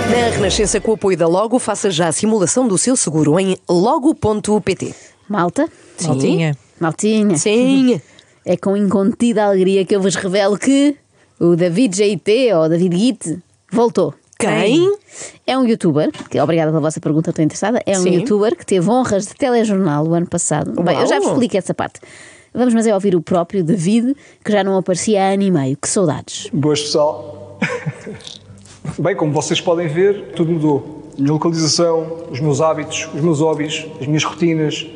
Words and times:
Na 0.08 0.36
Renascença, 0.36 0.80
com 0.80 0.92
o 0.92 0.94
apoio 0.94 1.18
da 1.18 1.26
Logo, 1.26 1.58
faça 1.58 1.90
já 1.90 2.06
a 2.06 2.12
simulação 2.12 2.68
do 2.68 2.78
seu 2.78 2.94
seguro 2.94 3.40
em 3.40 3.56
logo.pt. 3.68 4.94
Malta? 5.28 5.68
Maltinha. 6.00 6.56
Maltinha. 6.78 7.36
Sim. 7.36 8.00
É 8.44 8.56
com 8.56 8.76
incontida 8.76 9.46
alegria 9.46 9.84
que 9.84 9.96
eu 9.96 10.00
vos 10.00 10.14
revelo 10.14 10.56
que 10.56 10.94
o 11.40 11.56
David 11.56 11.96
GT, 11.96 12.54
ou 12.54 12.68
David 12.68 12.96
Git, 12.96 13.42
voltou. 13.72 14.14
Quem? 14.40 14.96
É 15.46 15.58
um 15.58 15.66
youtuber, 15.66 16.10
que 16.28 16.40
obrigada 16.40 16.70
pela 16.70 16.80
vossa 16.80 17.00
pergunta, 17.00 17.30
estou 17.30 17.44
interessada. 17.44 17.82
É 17.84 17.98
um 17.98 18.02
Sim. 18.02 18.14
youtuber 18.16 18.56
que 18.56 18.64
teve 18.64 18.88
honras 18.88 19.26
de 19.26 19.34
telejornal 19.34 20.06
o 20.06 20.14
ano 20.14 20.26
passado. 20.26 20.72
Bem, 20.82 20.98
eu 20.98 21.06
já 21.06 21.16
vos 21.16 21.26
Uau. 21.26 21.34
explico 21.34 21.56
essa 21.56 21.74
parte. 21.74 22.00
Vamos, 22.52 22.74
mas 22.74 22.86
é 22.86 22.94
ouvir 22.94 23.14
o 23.14 23.20
próprio 23.20 23.62
David, 23.62 24.16
que 24.44 24.50
já 24.50 24.64
não 24.64 24.76
aparecia 24.76 25.22
há 25.22 25.32
ano 25.34 25.42
e 25.42 25.50
meio. 25.50 25.76
Que 25.76 25.88
saudades. 25.88 26.48
Boas, 26.52 26.80
pessoal. 26.80 27.58
Bem, 28.98 29.14
como 29.14 29.32
vocês 29.32 29.60
podem 29.60 29.86
ver, 29.86 30.32
tudo 30.34 30.50
mudou. 30.50 31.04
A 31.16 31.20
minha 31.20 31.32
localização, 31.32 32.24
os 32.30 32.40
meus 32.40 32.60
hábitos, 32.60 33.08
os 33.14 33.20
meus 33.20 33.40
hobbies, 33.40 33.86
as 34.00 34.06
minhas 34.06 34.24
rotinas. 34.24 34.86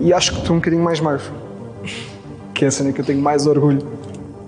E 0.00 0.12
acho 0.12 0.32
que 0.32 0.38
estou 0.40 0.56
um 0.56 0.58
bocadinho 0.58 0.82
mais 0.82 1.00
magro. 1.00 1.24
Que 2.52 2.64
é 2.64 2.68
a 2.68 2.70
cena 2.70 2.92
que 2.92 3.00
eu 3.00 3.04
tenho 3.04 3.20
mais 3.22 3.46
orgulho. 3.46 3.80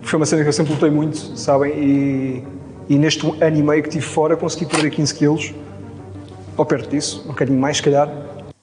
Foi 0.03 0.19
uma 0.19 0.27
cena 0.27 0.42
que 0.42 0.48
eu 0.48 0.53
sempre 0.53 0.73
lutei 0.75 0.91
muito, 0.91 1.16
sabem? 1.39 1.73
E, 1.73 2.45
e 2.92 2.98
neste 2.98 3.27
ano 3.27 3.56
e 3.56 3.62
meio 3.62 3.82
que 3.82 3.88
estive 3.88 4.05
fora, 4.05 4.37
consegui 4.37 4.66
perder 4.66 4.91
15 4.91 5.14
quilos. 5.14 5.55
Ou 6.59 6.66
perto 6.66 6.91
disso, 6.91 7.23
um 7.24 7.28
bocadinho 7.28 7.59
mais, 7.59 7.78
se 7.78 7.83
calhar. 7.83 8.06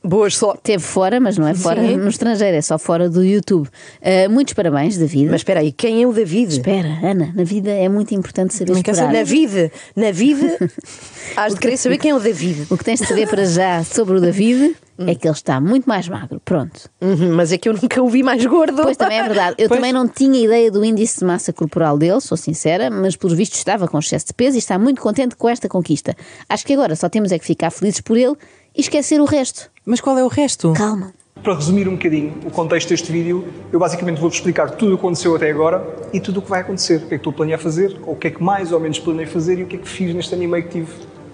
Boas 0.03 0.37
só. 0.37 0.55
Teve 0.55 0.83
fora, 0.83 1.19
mas 1.19 1.35
não 1.35 1.47
é 1.47 1.55
fora 1.55 1.81
Sim. 1.81 1.97
no 1.97 2.07
estrangeiro, 2.07 2.55
é 2.55 2.61
só 2.61 2.77
fora 2.77 3.09
do 3.09 3.23
YouTube. 3.23 3.67
Ah, 4.03 4.29
muitos 4.29 4.53
parabéns, 4.53 4.97
David. 4.97 5.25
Mas 5.31 5.41
espera 5.41 5.61
aí, 5.61 5.71
quem 5.71 6.03
é 6.03 6.07
o 6.07 6.13
David? 6.13 6.53
Espera, 6.53 6.99
Ana, 7.03 7.33
na 7.35 7.43
vida 7.43 7.71
é 7.71 7.89
muito 7.89 8.13
importante 8.13 8.53
saber 8.53 8.71
Não 8.71 8.77
esperar. 8.79 9.11
na 9.11 9.23
vida. 9.23 9.71
Na 9.95 10.11
vida, 10.11 10.57
has 11.35 11.55
de 11.55 11.59
querer 11.59 11.77
saber 11.77 11.97
quem 11.97 12.11
é 12.11 12.15
o 12.15 12.19
David. 12.19 12.67
O 12.69 12.77
que 12.77 12.83
tens 12.83 12.99
de 12.99 13.07
saber 13.07 13.27
para 13.27 13.45
já 13.45 13.83
sobre 13.83 14.17
o 14.17 14.21
David 14.21 14.75
é 15.07 15.15
que 15.15 15.27
ele 15.27 15.33
está 15.33 15.59
muito 15.61 15.87
mais 15.87 16.07
magro. 16.07 16.41
Pronto. 16.43 16.89
Uhum, 17.01 17.33
mas 17.35 17.51
é 17.51 17.57
que 17.57 17.69
eu 17.69 17.73
nunca 17.73 18.01
o 18.01 18.09
vi 18.09 18.23
mais 18.23 18.45
gordo. 18.45 18.81
Pois 18.81 18.97
também 18.97 19.19
é 19.19 19.23
verdade. 19.23 19.55
Eu 19.57 19.67
Pois. 19.67 19.79
também 19.79 19.93
não 19.93 20.07
tinha 20.07 20.39
ideia 20.43 20.69
do 20.71 20.83
índice 20.83 21.19
de 21.19 21.25
massa 21.25 21.53
corporal 21.53 21.97
dele, 21.97 22.19
sou 22.21 22.37
sincera, 22.37 22.89
mas 22.89 23.15
pelos 23.15 23.35
vistos 23.35 23.57
estava 23.59 23.87
com 23.87 23.97
excesso 23.99 24.27
de 24.27 24.33
peso 24.33 24.55
e 24.57 24.59
está 24.59 24.77
muito 24.77 25.01
contente 25.01 25.35
com 25.35 25.47
esta 25.47 25.69
conquista. 25.69 26.15
Acho 26.47 26.65
que 26.65 26.73
agora 26.73 26.95
só 26.95 27.07
temos 27.09 27.31
é 27.31 27.39
que 27.39 27.45
ficar 27.45 27.71
felizes 27.71 28.01
por 28.01 28.17
ele 28.17 28.35
e 28.75 28.81
esquecer 28.81 29.19
o 29.21 29.25
resto. 29.25 29.69
Mas 29.85 30.01
qual 30.01 30.17
é 30.17 30.23
o 30.23 30.27
resto? 30.27 30.73
Calma. 30.73 31.13
Para 31.41 31.55
resumir 31.55 31.87
um 31.87 31.93
bocadinho 31.93 32.33
o 32.45 32.51
contexto 32.51 32.89
deste 32.89 33.09
vídeo, 33.11 33.47
eu 33.71 33.79
basicamente 33.79 34.19
vou-vos 34.19 34.37
explicar 34.37 34.71
tudo 34.71 34.93
o 34.93 34.97
que 34.97 35.01
aconteceu 35.05 35.33
até 35.35 35.49
agora 35.49 35.81
e 36.11 36.19
tudo 36.19 36.39
o 36.39 36.41
que 36.41 36.49
vai 36.49 36.59
acontecer. 36.59 36.97
O 36.97 36.99
que 36.99 37.05
é 37.05 37.09
que 37.09 37.15
estou 37.15 37.31
a 37.31 37.33
planear 37.33 37.59
fazer, 37.59 37.97
ou 38.05 38.13
o 38.13 38.15
que 38.17 38.27
é 38.27 38.31
que 38.31 38.43
mais 38.43 38.73
ou 38.73 38.79
menos 38.79 38.99
planei 38.99 39.25
fazer 39.25 39.57
e 39.59 39.63
o 39.63 39.67
que 39.67 39.77
é 39.77 39.79
que 39.79 39.87
fiz 39.87 40.13
neste 40.13 40.33
ano 40.33 40.43
e 40.43 40.47
meio 40.47 40.63
que 40.65 40.69
tive 40.71 40.91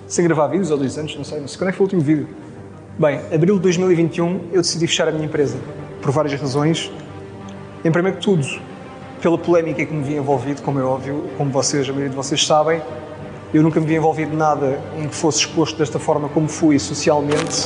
sem 0.08 0.24
gravar 0.24 0.48
vídeos, 0.48 0.70
ou 0.70 0.78
dois 0.78 0.96
anos, 1.00 1.16
não 1.16 1.24
sei, 1.24 1.40
não 1.40 1.48
sei 1.48 1.58
quando 1.58 1.70
é 1.70 1.72
que 1.72 1.78
foi 1.80 1.84
o 1.86 1.88
último 1.88 2.02
vídeo. 2.04 2.28
Bem, 2.98 3.20
abril 3.34 3.56
de 3.56 3.62
2021 3.64 4.50
eu 4.54 4.62
decidi 4.62 4.88
fechar 4.88 5.08
a 5.08 5.12
minha 5.12 5.26
empresa, 5.26 5.58
por 6.02 6.12
várias 6.12 6.40
razões. 6.40 6.90
Em 7.84 7.92
primeiro 7.92 8.18
que 8.18 8.24
tudo, 8.24 8.46
pela 9.22 9.38
polémica 9.38 9.86
que 9.86 9.94
me 9.94 10.02
vi 10.04 10.16
envolvido, 10.16 10.62
como 10.62 10.80
é 10.80 10.84
óbvio, 10.84 11.26
como 11.38 11.52
vocês, 11.52 11.88
a 11.90 11.92
maioria 11.92 12.10
de 12.10 12.16
vocês 12.16 12.46
sabem, 12.46 12.82
eu 13.54 13.62
nunca 13.62 13.80
me 13.82 13.86
vi 13.86 13.96
envolvido 13.96 14.34
em 14.34 14.38
nada 14.38 14.80
em 14.98 15.08
que 15.10 15.16
fosse 15.16 15.40
exposto 15.40 15.78
desta 15.78 16.00
forma 16.00 16.30
como 16.30 16.48
fui 16.48 16.80
socialmente. 16.80 17.66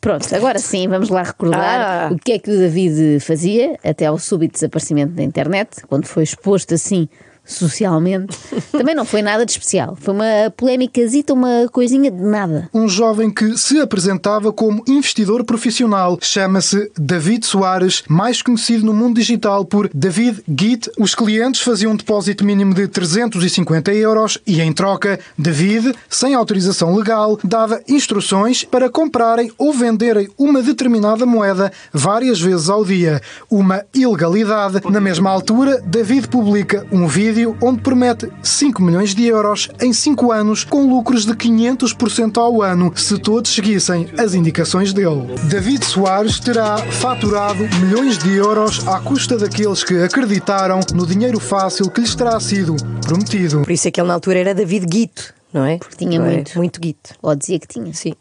Pronto, 0.00 0.34
agora 0.34 0.58
sim, 0.58 0.88
vamos 0.88 1.10
lá 1.10 1.22
recordar 1.22 2.08
Ah. 2.08 2.12
o 2.12 2.16
que 2.16 2.32
é 2.32 2.38
que 2.38 2.50
o 2.50 2.56
David 2.58 3.20
fazia 3.20 3.78
até 3.84 4.06
ao 4.06 4.18
súbito 4.18 4.54
desaparecimento 4.54 5.12
da 5.12 5.22
internet, 5.22 5.82
quando 5.88 6.06
foi 6.06 6.22
exposto 6.24 6.74
assim 6.74 7.08
socialmente. 7.44 8.36
Também 8.70 8.94
não 8.94 9.04
foi 9.04 9.22
nada 9.22 9.44
de 9.44 9.52
especial. 9.52 9.96
Foi 10.00 10.14
uma 10.14 10.52
polémicazita, 10.56 11.32
uma 11.32 11.68
coisinha 11.72 12.10
de 12.10 12.22
nada. 12.22 12.68
um 12.72 12.88
jovem 12.88 13.30
que 13.30 13.56
se 13.56 13.80
apresentava 13.80 14.52
como 14.52 14.82
investidor 14.86 15.44
profissional. 15.44 16.18
Chama-se 16.20 16.90
David 16.98 17.46
Soares, 17.46 18.02
mais 18.08 18.42
conhecido 18.42 18.86
no 18.86 18.94
mundo 18.94 19.16
digital 19.16 19.64
por 19.64 19.90
David 19.92 20.42
Git. 20.48 20.90
Os 20.98 21.14
clientes 21.14 21.60
faziam 21.60 21.92
um 21.92 21.96
depósito 21.96 22.44
mínimo 22.44 22.74
de 22.74 22.86
350 22.86 23.92
euros 23.94 24.38
e, 24.46 24.60
em 24.60 24.72
troca, 24.72 25.18
David, 25.36 25.94
sem 26.08 26.34
autorização 26.34 26.94
legal, 26.94 27.38
dava 27.42 27.80
instruções 27.88 28.64
para 28.64 28.88
comprarem 28.88 29.50
ou 29.58 29.72
venderem 29.72 30.28
uma 30.38 30.62
determinada 30.62 31.26
moeda 31.26 31.72
várias 31.92 32.40
vezes 32.40 32.68
ao 32.68 32.84
dia. 32.84 33.20
Uma 33.50 33.84
ilegalidade. 33.94 34.80
Na 34.90 35.00
mesma 35.00 35.30
altura, 35.30 35.82
David 35.84 36.28
publica 36.28 36.86
um 36.92 37.06
vídeo 37.06 37.29
onde 37.60 37.80
promete 37.80 38.30
5 38.42 38.82
milhões 38.82 39.14
de 39.14 39.24
euros 39.26 39.68
em 39.80 39.92
5 39.92 40.32
anos 40.32 40.64
com 40.64 40.86
lucros 40.88 41.24
de 41.24 41.32
500% 41.32 42.38
ao 42.38 42.62
ano 42.62 42.92
se 42.96 43.18
todos 43.18 43.52
seguissem 43.54 44.08
as 44.18 44.34
indicações 44.34 44.92
dele. 44.92 45.26
David 45.44 45.84
Soares 45.84 46.38
terá 46.40 46.76
faturado 46.78 47.62
milhões 47.80 48.18
de 48.18 48.34
euros 48.34 48.86
à 48.86 49.00
custa 49.00 49.36
daqueles 49.36 49.82
que 49.84 50.02
acreditaram 50.02 50.80
no 50.94 51.06
dinheiro 51.06 51.38
fácil 51.40 51.90
que 51.90 52.00
lhes 52.00 52.14
terá 52.14 52.38
sido 52.40 52.76
prometido. 53.04 53.62
Por 53.62 53.72
isso 53.72 53.88
é 53.88 53.90
que 53.90 54.00
ele 54.00 54.08
na 54.08 54.14
altura 54.14 54.38
era 54.40 54.54
David 54.54 54.86
Guito, 54.86 55.32
não 55.52 55.64
é? 55.64 55.78
Porque 55.78 55.96
tinha 55.96 56.18
Não 56.18 56.26
é? 56.26 56.34
muito. 56.34 56.56
Muito 56.56 56.80
Guito. 56.80 57.14
Ou 57.22 57.34
dizia 57.34 57.58
que 57.58 57.66
tinha. 57.68 57.92
Sim. 57.92 58.14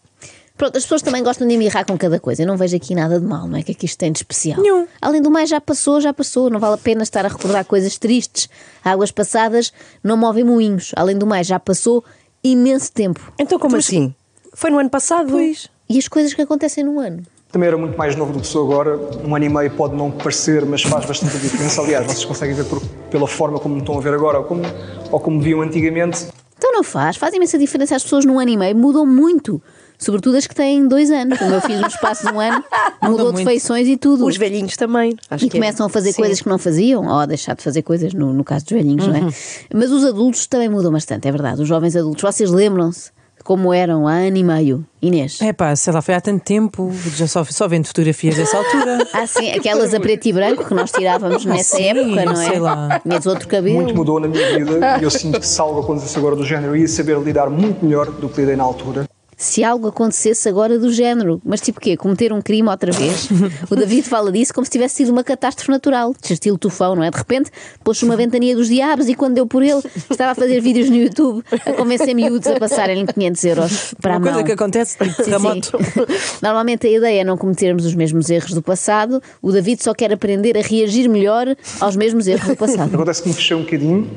Pronto, 0.60 0.76
as 0.78 0.84
pessoas 0.84 1.02
também 1.02 1.24
gostam 1.24 1.48
de 1.48 1.54
embirrar 1.56 1.86
com 1.86 1.98
cada 1.98 2.20
coisa. 2.20 2.44
Eu 2.44 2.48
não 2.48 2.58
vejo 2.58 2.76
aqui 2.76 2.94
nada 2.94 3.18
de 3.18 3.26
mal, 3.26 3.48
não 3.48 3.58
é? 3.58 3.64
Que 3.64 3.72
aqui 3.72 3.86
isto 3.86 3.98
tem 3.98 4.12
de 4.12 4.18
especial. 4.20 4.62
Nenhum. 4.62 4.86
Além 5.02 5.22
do 5.22 5.32
mais, 5.32 5.50
já 5.50 5.62
passou, 5.62 6.02
já 6.02 6.14
passou. 6.14 6.50
Não 6.50 6.60
vale 6.60 6.74
a 6.74 6.78
pena 6.78 7.02
estar 7.02 7.26
a 7.26 7.30
recordar 7.30 7.64
coisas 7.64 7.98
tristes. 7.98 8.50
Águas 8.84 9.10
passadas 9.10 9.72
não 10.04 10.18
movem 10.18 10.44
moinhos. 10.44 10.92
Além 10.98 11.18
do 11.18 11.26
mais, 11.26 11.48
já 11.48 11.58
passou 11.58 12.04
imenso 12.44 12.92
tempo. 12.92 13.32
Então 13.40 13.58
como 13.58 13.78
assim? 13.78 14.14
Foi 14.54 14.70
no 14.70 14.78
ano 14.80 14.90
passado? 14.90 15.32
Pois. 15.32 15.70
E 15.90 15.98
as 15.98 16.10
coisas 16.10 16.34
que 16.34 16.42
acontecem 16.42 16.84
no 16.84 17.00
ano? 17.00 17.24
Também 17.52 17.68
era 17.68 17.78
muito 17.78 17.98
mais 17.98 18.16
novo 18.18 18.34
do 18.34 18.42
que 18.42 18.48
sou 18.48 18.70
agora. 18.70 19.00
Um 19.26 19.34
ano 19.34 19.46
e 19.46 19.50
meio 19.50 19.72
pode 19.72 19.96
não 19.96 20.12
parecer, 20.12 20.66
mas 20.66 20.84
faz 20.84 21.06
bastante 21.06 21.38
diferença. 21.38 21.82
Aliás, 21.82 22.06
vocês 22.06 22.26
conseguem 22.26 22.54
ver 22.54 22.66
por- 22.66 22.82
pela 23.10 23.28
forma 23.28 23.60
como 23.60 23.76
me 23.76 23.82
estão 23.82 23.98
a 23.98 24.02
ver 24.02 24.14
agora 24.14 24.40
ou 24.40 24.44
como, 24.44 24.62
ou 25.10 25.20
como 25.22 25.40
viam 25.42 25.62
antigamente. 25.62 26.28
Então 26.58 26.74
não 26.74 26.84
faz. 26.84 27.16
Faz 27.16 27.34
imensa 27.34 27.58
diferença. 27.58 27.96
As 27.96 28.04
pessoas 28.04 28.26
num 28.26 28.38
ano 28.40 28.52
e 28.52 28.58
meio 28.58 28.76
mudam 28.76 29.06
muito. 29.06 29.62
Sobretudo 30.00 30.38
as 30.38 30.48
que 30.48 30.56
têm 30.56 30.88
dois 30.88 31.12
anos. 31.12 31.40
O 31.42 31.46
meu 31.46 31.60
filho, 31.60 31.82
no 31.82 31.88
espaço 31.88 32.26
de 32.26 32.34
um 32.34 32.40
ano, 32.40 32.64
mudou 33.04 33.34
de 33.34 33.44
feições 33.44 33.86
e 33.88 33.98
tudo. 33.98 34.26
Os 34.26 34.38
velhinhos 34.38 34.78
também. 34.78 35.16
Acho 35.30 35.46
E 35.46 35.50
que 35.50 35.58
é. 35.58 35.60
começam 35.60 35.86
a 35.86 35.90
fazer 35.90 36.14
Sim. 36.14 36.22
coisas 36.22 36.42
que 36.42 36.48
não 36.48 36.58
faziam, 36.58 37.06
ou 37.06 37.16
a 37.20 37.26
deixar 37.26 37.54
de 37.56 37.62
fazer 37.62 37.82
coisas, 37.82 38.14
no, 38.14 38.32
no 38.34 38.44
caso 38.46 38.64
dos 38.66 38.72
velhinhos, 38.74 39.06
não 39.06 39.14
Uhum. 39.20 39.28
é? 39.28 39.32
Mas 39.76 39.92
os 39.92 40.06
adultos 40.06 40.48
também 40.48 40.70
mudam 40.70 40.92
bastante, 40.92 41.28
é 41.28 41.32
verdade. 41.32 41.62
Os 41.62 41.68
jovens 41.68 41.96
adultos, 41.98 42.22
vocês 42.24 42.50
lembram-se 42.50 43.12
de 43.38 43.44
como 43.44 43.74
eram 43.74 44.08
há 44.08 44.14
ano 44.14 44.38
e 44.38 44.44
meio, 44.44 44.86
Inês? 45.02 45.42
É 45.42 45.52
pá, 45.52 45.76
sei 45.76 45.92
lá, 45.92 46.02
foi 46.02 46.14
há 46.16 46.22
tanto 46.22 46.44
tempo, 46.46 46.94
já 47.16 47.28
só, 47.28 47.44
só 47.44 47.68
vendo 47.68 47.86
fotografias 47.88 48.36
dessa 48.38 48.56
altura. 48.58 49.06
Ah, 49.14 49.28
sim, 49.28 49.52
aquelas 49.52 49.94
a 49.94 50.00
preto 50.00 50.26
e 50.28 50.32
branco 50.34 50.64
que 50.66 50.74
nós 50.74 50.92
tirávamos 50.94 51.44
nessa 51.44 51.76
Sim, 51.76 51.84
época, 51.84 52.24
não 52.26 52.42
é? 52.42 52.46
sei 52.50 52.60
lá. 52.60 53.00
Tinhas 53.02 53.26
outro 53.26 53.48
cabelo. 53.50 53.82
Muito 53.82 53.96
mudou 53.96 54.18
na 54.22 54.30
minha 54.30 54.58
vida 54.58 54.98
e 55.00 55.04
eu 55.04 55.10
sinto 55.12 55.40
que 55.42 55.48
se 55.48 55.60
algo 55.60 55.82
acontecesse 55.82 56.18
agora 56.18 56.38
do 56.38 56.46
género, 56.46 56.74
ia 56.76 56.88
saber 56.88 57.18
lidar 57.20 57.50
muito 57.50 57.84
melhor 57.84 58.10
do 58.10 58.30
que 58.30 58.40
lidei 58.40 58.56
na 58.56 58.64
altura. 58.64 59.06
Se 59.42 59.64
algo 59.64 59.88
acontecesse 59.88 60.50
agora 60.50 60.78
do 60.78 60.92
género, 60.92 61.42
mas 61.46 61.62
tipo 61.62 61.80
quê? 61.80 61.96
Cometer 61.96 62.34
um 62.34 62.42
crime 62.42 62.68
outra 62.68 62.92
vez? 62.92 63.30
O 63.72 63.76
David 63.76 64.04
fala 64.04 64.32
disso 64.34 64.54
como 64.54 64.66
se 64.66 64.72
tivesse 64.72 64.96
sido 64.96 65.14
uma 65.14 65.24
catástrofe 65.24 65.72
natural, 65.72 66.14
de 66.22 66.34
estilo 66.34 66.58
tufão, 66.58 66.94
não 66.94 67.04
é? 67.04 67.10
De 67.10 67.18
repente 67.18 67.50
pôs 67.82 68.04
uma 68.04 68.18
ventania 68.18 68.54
dos 68.54 68.68
diabos 68.68 69.08
e 69.08 69.16
quando 69.16 69.36
deu 69.36 69.48
por 69.48 69.64
ele 69.64 69.82
estava 70.12 70.32
a 70.34 70.36
fazer 70.36 70.60
vídeos 70.60 70.90
no 70.90 70.98
YouTube 70.98 71.42
a 71.66 71.72
convencer 71.72 72.14
miúdos 72.14 72.48
a 72.48 72.60
passarem 72.60 73.06
500 73.06 73.44
euros 73.46 73.94
para 74.02 74.16
a 74.16 74.18
Uma 74.18 74.26
mão. 74.26 74.34
coisa 74.34 74.46
que 74.46 74.52
acontece 74.52 74.98
tipo 74.98 75.16
Sim, 75.16 75.24
terremoto. 75.24 75.78
sim. 75.78 76.06
Normalmente 76.44 76.86
a 76.88 76.90
ideia 76.92 77.22
é 77.22 77.24
não 77.24 77.38
cometermos 77.38 77.86
os 77.86 77.96
mesmos 77.96 78.30
erros 78.30 78.52
do 78.52 78.62
passado. 78.62 79.24
O 79.42 79.54
David 79.54 79.82
só 79.82 79.94
quer 79.94 80.12
aprender 80.12 80.58
a 80.58 80.62
reagir 80.62 81.08
melhor 81.08 81.56
aos 81.80 81.96
mesmos 81.96 82.28
erros 82.28 82.46
do 82.46 82.58
passado. 82.58 82.94
Acontece 82.94 83.24
que 83.24 83.30
me 83.30 83.34
fechei 83.36 83.56
um 83.56 83.62
bocadinho 83.62 84.10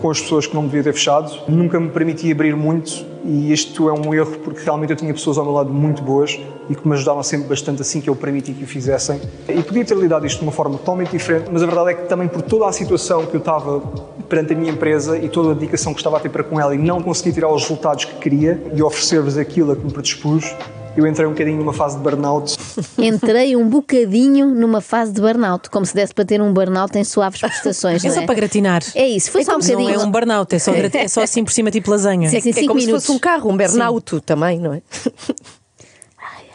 com 0.00 0.10
as 0.10 0.20
pessoas 0.20 0.46
que 0.46 0.54
não 0.54 0.64
devia 0.64 0.82
ter 0.82 0.92
fechado. 0.92 1.30
Nunca 1.48 1.78
me 1.78 1.90
permiti 1.90 2.30
abrir 2.32 2.56
muito 2.56 3.04
e 3.24 3.52
isto 3.52 3.88
é 3.88 3.92
um 3.92 4.14
erro 4.14 4.38
porque 4.38 4.62
realmente 4.64 4.90
eu 4.90 4.96
tinha 4.96 5.12
pessoas 5.12 5.36
ao 5.36 5.44
meu 5.44 5.52
lado 5.52 5.70
muito 5.70 6.02
boas 6.02 6.40
e 6.68 6.74
que 6.74 6.88
me 6.88 6.94
ajudaram 6.94 7.22
sempre 7.22 7.48
bastante 7.48 7.82
assim 7.82 8.00
que 8.00 8.08
eu 8.08 8.16
permiti 8.16 8.52
que 8.52 8.64
o 8.64 8.66
fizessem. 8.66 9.20
E 9.48 9.62
podia 9.62 9.84
ter 9.84 9.96
lidado 9.96 10.26
isto 10.26 10.38
de 10.38 10.44
uma 10.44 10.52
forma 10.52 10.78
totalmente 10.78 11.10
diferente, 11.10 11.50
mas 11.52 11.62
a 11.62 11.66
verdade 11.66 11.90
é 11.90 11.94
que 11.94 12.08
também 12.08 12.28
por 12.28 12.42
toda 12.42 12.66
a 12.66 12.72
situação 12.72 13.26
que 13.26 13.34
eu 13.34 13.40
estava 13.40 13.80
perante 14.28 14.52
a 14.52 14.56
minha 14.56 14.72
empresa 14.72 15.18
e 15.18 15.28
toda 15.28 15.50
a 15.50 15.54
dedicação 15.54 15.92
que 15.92 16.00
estava 16.00 16.16
a 16.16 16.20
ter 16.20 16.28
para 16.28 16.44
com 16.44 16.58
ela 16.58 16.74
e 16.74 16.78
não 16.78 17.02
consegui 17.02 17.32
tirar 17.32 17.52
os 17.52 17.62
resultados 17.62 18.04
que 18.04 18.14
queria 18.16 18.62
e 18.74 18.82
oferecer-vos 18.82 19.36
aquilo 19.36 19.72
a 19.72 19.76
que 19.76 19.84
me 19.84 19.92
predispus, 19.92 20.54
eu 20.96 21.06
entrei 21.06 21.26
um 21.26 21.30
bocadinho 21.30 21.58
numa 21.58 21.72
fase 21.72 21.96
de 21.96 22.02
burnout. 22.02 22.56
Entrei 22.98 23.56
um 23.56 23.68
bocadinho 23.68 24.46
numa 24.54 24.80
fase 24.80 25.12
de 25.12 25.20
burnout, 25.20 25.70
como 25.70 25.86
se 25.86 25.94
desse 25.94 26.12
para 26.14 26.24
ter 26.24 26.42
um 26.42 26.52
burnout 26.52 26.96
em 26.98 27.04
suaves 27.04 27.40
prestações. 27.40 28.04
É 28.04 28.08
não 28.08 28.14
só 28.14 28.26
para 28.26 28.34
gratinar. 28.34 28.82
É 28.94 29.06
isso, 29.08 29.30
foi 29.30 29.44
só 29.44 29.52
um 29.52 29.58
Não 29.58 29.60
bocadinho. 29.66 29.90
é 29.94 29.98
um 30.04 30.10
burnout, 30.10 30.54
é 30.54 30.58
só, 30.58 30.72
é 30.74 31.08
só 31.08 31.22
assim 31.22 31.44
por 31.44 31.52
cima, 31.52 31.70
tipo 31.70 31.90
lasanha. 31.90 32.28
Sim, 32.28 32.40
sim, 32.40 32.50
É 32.50 32.52
como 32.66 32.74
minutos. 32.74 33.02
se 33.02 33.06
fosse 33.06 33.12
um 33.16 33.18
carro, 33.18 33.50
um 33.50 33.56
burnout 33.56 34.20
também, 34.22 34.58
não 34.58 34.74
é? 34.74 34.82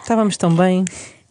Estávamos 0.02 0.38
tão 0.38 0.54
bem. 0.56 0.86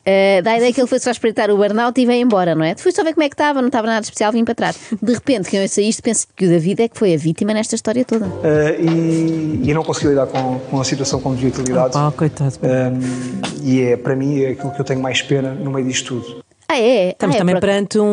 Uh, 0.06 0.42
dá 0.42 0.52
a 0.52 0.56
ideia 0.58 0.72
que 0.72 0.80
ele 0.80 0.86
foi 0.86 0.98
só 0.98 1.10
espreitar 1.10 1.50
o 1.50 1.56
burnout 1.56 1.98
e 1.98 2.04
veio 2.04 2.22
embora, 2.22 2.54
não 2.54 2.62
é? 2.62 2.74
Fui 2.76 2.92
só 2.92 3.02
ver 3.02 3.14
como 3.14 3.24
é 3.24 3.28
que 3.28 3.34
estava, 3.34 3.62
não 3.62 3.68
estava 3.68 3.86
nada 3.86 4.02
especial, 4.02 4.30
vim 4.32 4.44
para 4.44 4.54
trás. 4.54 4.78
De 5.00 5.12
repente, 5.14 5.48
quem 5.48 5.62
ouça 5.62 5.80
isto 5.80 6.02
pensa 6.02 6.26
que 6.36 6.44
o 6.44 6.48
David 6.48 6.82
é 6.82 6.88
que 6.88 6.98
foi 6.98 7.14
a 7.14 7.16
vítima 7.16 7.54
nesta 7.54 7.74
história 7.74 8.04
toda. 8.04 8.26
Eh, 8.42 8.80
e, 8.80 9.60
e 9.64 9.70
eu 9.70 9.74
não 9.74 9.82
consegui 9.82 10.08
lidar 10.08 10.26
com, 10.26 10.58
com 10.58 10.80
a 10.80 10.84
situação 10.84 11.20
como 11.20 11.34
devia 11.34 11.50
ter 11.50 11.62
lidado. 11.62 11.92
Pá, 11.92 12.12
coitado. 12.12 12.58
Um, 12.62 13.62
e 13.62 13.80
é, 13.80 13.96
para 13.96 14.14
mim, 14.14 14.42
é 14.42 14.50
aquilo 14.50 14.70
que 14.72 14.80
eu 14.80 14.84
tenho 14.84 15.00
mais 15.00 15.22
pena 15.22 15.54
no 15.54 15.70
meio 15.70 15.86
disto 15.86 16.20
tudo. 16.20 16.43
Ah, 16.74 16.78
é? 16.80 17.10
Estamos 17.10 17.34
ah, 17.34 17.36
é, 17.36 17.40
também 17.40 17.54
por- 17.54 17.60
perante 17.60 17.98
um, 18.00 18.04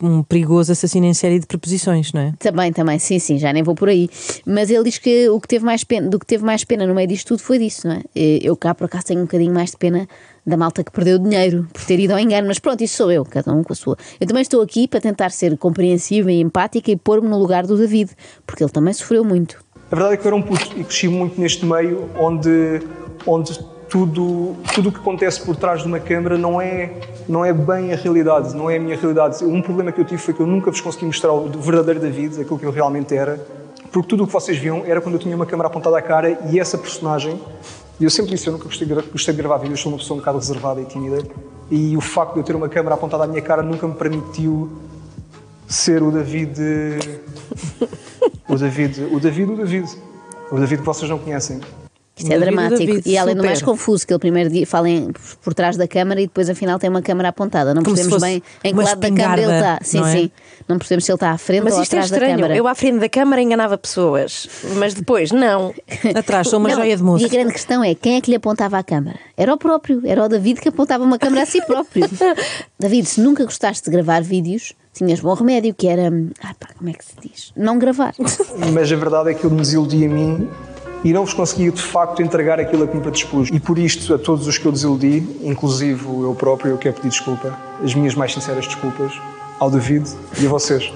um- 0.00 0.06
um 0.08 0.22
perigoso 0.24 0.72
assassino 0.72 1.06
em 1.06 1.14
série 1.14 1.38
de 1.38 1.46
preposições, 1.46 2.12
não 2.12 2.20
é? 2.20 2.32
Também, 2.38 2.72
também, 2.72 2.98
sim, 2.98 3.18
sim, 3.20 3.38
já 3.38 3.52
nem 3.52 3.62
vou 3.62 3.74
por 3.74 3.88
aí. 3.88 4.08
Mas 4.44 4.68
ele 4.68 4.82
diz 4.84 4.98
que 4.98 5.28
o 5.28 5.40
que 5.40 5.46
teve 5.46 5.64
mais 5.64 5.84
pena, 5.84 6.08
do 6.08 6.18
que 6.18 6.26
teve 6.26 6.44
mais 6.44 6.64
pena 6.64 6.86
no 6.86 6.94
meio 6.94 7.06
disto 7.06 7.28
tudo 7.28 7.40
foi 7.42 7.58
disso, 7.58 7.86
não 7.86 7.94
é? 7.94 8.02
Eu 8.14 8.56
cá 8.56 8.74
por 8.74 8.86
acaso 8.86 9.06
tenho 9.06 9.20
um 9.20 9.24
bocadinho 9.24 9.54
mais 9.54 9.70
de 9.70 9.76
pena 9.76 10.08
da 10.44 10.56
malta 10.56 10.82
que 10.82 10.90
perdeu 10.90 11.18
dinheiro 11.18 11.68
por 11.72 11.84
ter 11.84 12.00
ido 12.00 12.12
ao 12.14 12.18
engano, 12.18 12.48
mas 12.48 12.58
pronto, 12.58 12.82
isso 12.82 12.96
sou 12.96 13.12
eu, 13.12 13.24
cada 13.24 13.52
um 13.52 13.62
com 13.62 13.72
a 13.72 13.76
sua. 13.76 13.96
Eu 14.20 14.26
também 14.26 14.42
estou 14.42 14.60
aqui 14.60 14.88
para 14.88 15.00
tentar 15.00 15.30
ser 15.30 15.56
compreensiva 15.56 16.32
e 16.32 16.40
empática 16.40 16.90
e 16.90 16.96
pôr-me 16.96 17.28
no 17.28 17.38
lugar 17.38 17.64
do 17.66 17.76
David, 17.76 18.10
porque 18.46 18.64
ele 18.64 18.72
também 18.72 18.92
sofreu 18.92 19.22
muito. 19.24 19.58
A 19.90 19.94
verdade 19.94 20.14
é 20.14 20.16
que 20.16 20.24
eu 20.26 20.28
era 20.28 20.36
um 20.36 20.42
puto 20.42 20.68
e 20.76 20.82
cresci 20.84 21.06
muito 21.06 21.40
neste 21.40 21.64
meio 21.64 22.10
onde, 22.18 22.80
onde 23.26 23.58
tudo 23.88 24.56
tudo 24.74 24.88
o 24.90 24.92
que 24.92 24.98
acontece 24.98 25.40
por 25.40 25.56
trás 25.56 25.82
de 25.82 25.86
uma 25.86 25.98
câmara 25.98 26.36
não 26.36 26.60
é, 26.60 26.92
não 27.28 27.44
é 27.44 27.52
bem 27.52 27.92
a 27.92 27.96
realidade, 27.96 28.54
não 28.54 28.70
é 28.70 28.76
a 28.76 28.80
minha 28.80 28.96
realidade. 28.96 29.44
Um 29.44 29.62
problema 29.62 29.90
que 29.92 30.00
eu 30.00 30.04
tive 30.04 30.20
foi 30.20 30.34
que 30.34 30.40
eu 30.40 30.46
nunca 30.46 30.70
vos 30.70 30.80
consegui 30.80 31.06
mostrar 31.06 31.32
o 31.32 31.48
verdadeiro 31.48 32.00
David, 32.00 32.40
aquilo 32.40 32.58
que 32.58 32.66
eu 32.66 32.70
realmente 32.70 33.14
era, 33.14 33.44
porque 33.92 34.08
tudo 34.08 34.24
o 34.24 34.26
que 34.26 34.32
vocês 34.32 34.58
viam 34.58 34.82
era 34.84 35.00
quando 35.00 35.14
eu 35.14 35.20
tinha 35.20 35.34
uma 35.34 35.46
câmara 35.46 35.68
apontada 35.68 35.98
à 35.98 36.02
cara 36.02 36.38
e 36.50 36.60
essa 36.60 36.76
personagem, 36.76 37.40
e 37.98 38.04
eu 38.04 38.10
sempre 38.10 38.30
disse, 38.30 38.46
eu 38.46 38.52
nunca 38.52 38.64
gostei 38.64 38.86
de, 38.86 38.94
gostei 38.94 39.34
de 39.34 39.40
gravar 39.40 39.58
vídeos, 39.58 39.80
sou 39.80 39.90
uma 39.90 39.98
pessoa 39.98 40.16
um 40.16 40.20
bocado 40.20 40.38
reservada 40.38 40.80
e 40.80 40.84
tímida, 40.84 41.18
e 41.70 41.96
o 41.96 42.00
facto 42.00 42.34
de 42.34 42.40
eu 42.40 42.44
ter 42.44 42.54
uma 42.54 42.68
câmara 42.68 42.94
apontada 42.94 43.24
à 43.24 43.26
minha 43.26 43.42
cara 43.42 43.62
nunca 43.62 43.86
me 43.86 43.94
permitiu 43.94 44.70
ser 45.66 46.02
o 46.02 46.10
David. 46.10 46.58
O 48.48 48.56
David, 48.56 49.04
o 49.12 49.20
David, 49.20 49.52
o 49.52 49.56
David. 49.56 49.98
O 50.50 50.58
David 50.58 50.80
que 50.80 50.86
vocês 50.86 51.10
não 51.10 51.18
conhecem. 51.18 51.60
Isto 52.18 52.32
é 52.32 52.38
dramático. 52.38 52.78
David, 52.78 53.02
e 53.06 53.16
além 53.16 53.34
do 53.34 53.38
super. 53.38 53.46
mais 53.48 53.62
confuso, 53.62 54.06
que 54.06 54.12
ele 54.12 54.18
primeiro 54.20 54.50
dia 54.50 54.66
fala 54.66 54.88
em- 54.88 55.10
por 55.42 55.54
trás 55.54 55.76
da 55.76 55.86
câmara 55.88 56.20
e 56.20 56.26
depois 56.26 56.48
afinal 56.50 56.78
tem 56.78 56.90
uma 56.90 57.02
câmara 57.02 57.28
apontada. 57.28 57.72
Não 57.74 57.82
Como 57.82 57.94
percebemos 57.96 58.22
bem 58.22 58.42
em 58.64 58.74
que 58.74 58.82
lado 58.82 58.98
da 59.00 59.10
câmara 59.10 59.40
ele 59.42 59.52
está. 59.52 59.78
Sim, 59.82 60.00
não 60.00 60.06
é? 60.06 60.12
sim. 60.12 60.30
Não 60.68 60.78
percebemos 60.78 61.04
se 61.04 61.10
ele 61.12 61.16
está 61.16 61.30
à 61.30 61.38
frente 61.38 61.64
Mas 61.64 61.74
ou 61.74 61.82
isto 61.82 61.94
é 61.94 61.96
atrás 61.96 62.10
da 62.10 62.16
estranho. 62.16 62.36
câmara. 62.36 62.56
Eu 62.56 62.66
à 62.68 62.74
frente 62.74 62.98
da 62.98 63.08
câmara 63.08 63.40
enganava 63.40 63.78
pessoas, 63.78 64.48
mas 64.76 64.92
depois 64.94 65.30
não. 65.32 65.72
Atrás, 66.14 66.48
sou 66.48 66.58
uma 66.58 66.68
Não, 66.68 66.76
joia 66.76 66.96
de 66.96 67.02
moço. 67.02 67.22
E 67.24 67.26
a 67.26 67.28
grande 67.30 67.52
questão 67.52 67.82
é 67.82 67.94
quem 67.94 68.16
é 68.16 68.20
que 68.20 68.30
lhe 68.30 68.36
apontava 68.36 68.76
a 68.78 68.82
câmara? 68.82 69.18
Era 69.36 69.54
o 69.54 69.56
próprio, 69.56 70.02
era 70.04 70.24
o 70.24 70.28
David 70.28 70.60
que 70.60 70.68
apontava 70.68 71.04
uma 71.04 71.18
câmara 71.18 71.42
a 71.42 71.46
si 71.46 71.62
próprio. 71.64 72.06
David, 72.78 73.06
se 73.06 73.20
nunca 73.20 73.44
gostaste 73.44 73.84
de 73.84 73.90
gravar 73.90 74.22
vídeos, 74.22 74.72
tinhas 74.92 75.20
bom 75.20 75.32
remédio, 75.34 75.72
que 75.74 75.86
era. 75.86 76.10
Ah, 76.42 76.54
pá, 76.58 76.68
como 76.76 76.90
é 76.90 76.92
que 76.92 77.04
se 77.04 77.12
diz? 77.22 77.52
Não 77.56 77.78
gravar. 77.78 78.14
Mas 78.74 78.92
a 78.92 78.96
verdade 78.96 79.30
é 79.30 79.34
que 79.34 79.46
ele 79.46 79.54
me 79.54 79.60
desiludia 79.62 80.06
a 80.08 80.10
mim 80.12 80.48
e 81.04 81.12
não 81.12 81.24
vos 81.24 81.32
conseguia 81.34 81.70
de 81.70 81.80
facto 81.82 82.22
entregar 82.22 82.58
aquilo 82.60 82.84
a 82.84 82.88
que 82.88 82.96
me 82.96 83.02
predispus. 83.02 83.48
E 83.52 83.60
por 83.60 83.78
isto, 83.78 84.12
a 84.14 84.18
todos 84.18 84.46
os 84.46 84.58
que 84.58 84.66
eu 84.66 84.72
desiludi, 84.72 85.26
inclusive 85.42 86.04
eu 86.04 86.34
próprio, 86.38 86.72
eu 86.72 86.78
quero 86.78 86.96
pedir 86.96 87.08
desculpa, 87.10 87.56
as 87.82 87.94
minhas 87.94 88.14
mais 88.14 88.32
sinceras 88.34 88.66
desculpas, 88.66 89.12
ao 89.60 89.70
David 89.70 90.08
e 90.40 90.46
a 90.46 90.48
vocês. 90.48 90.92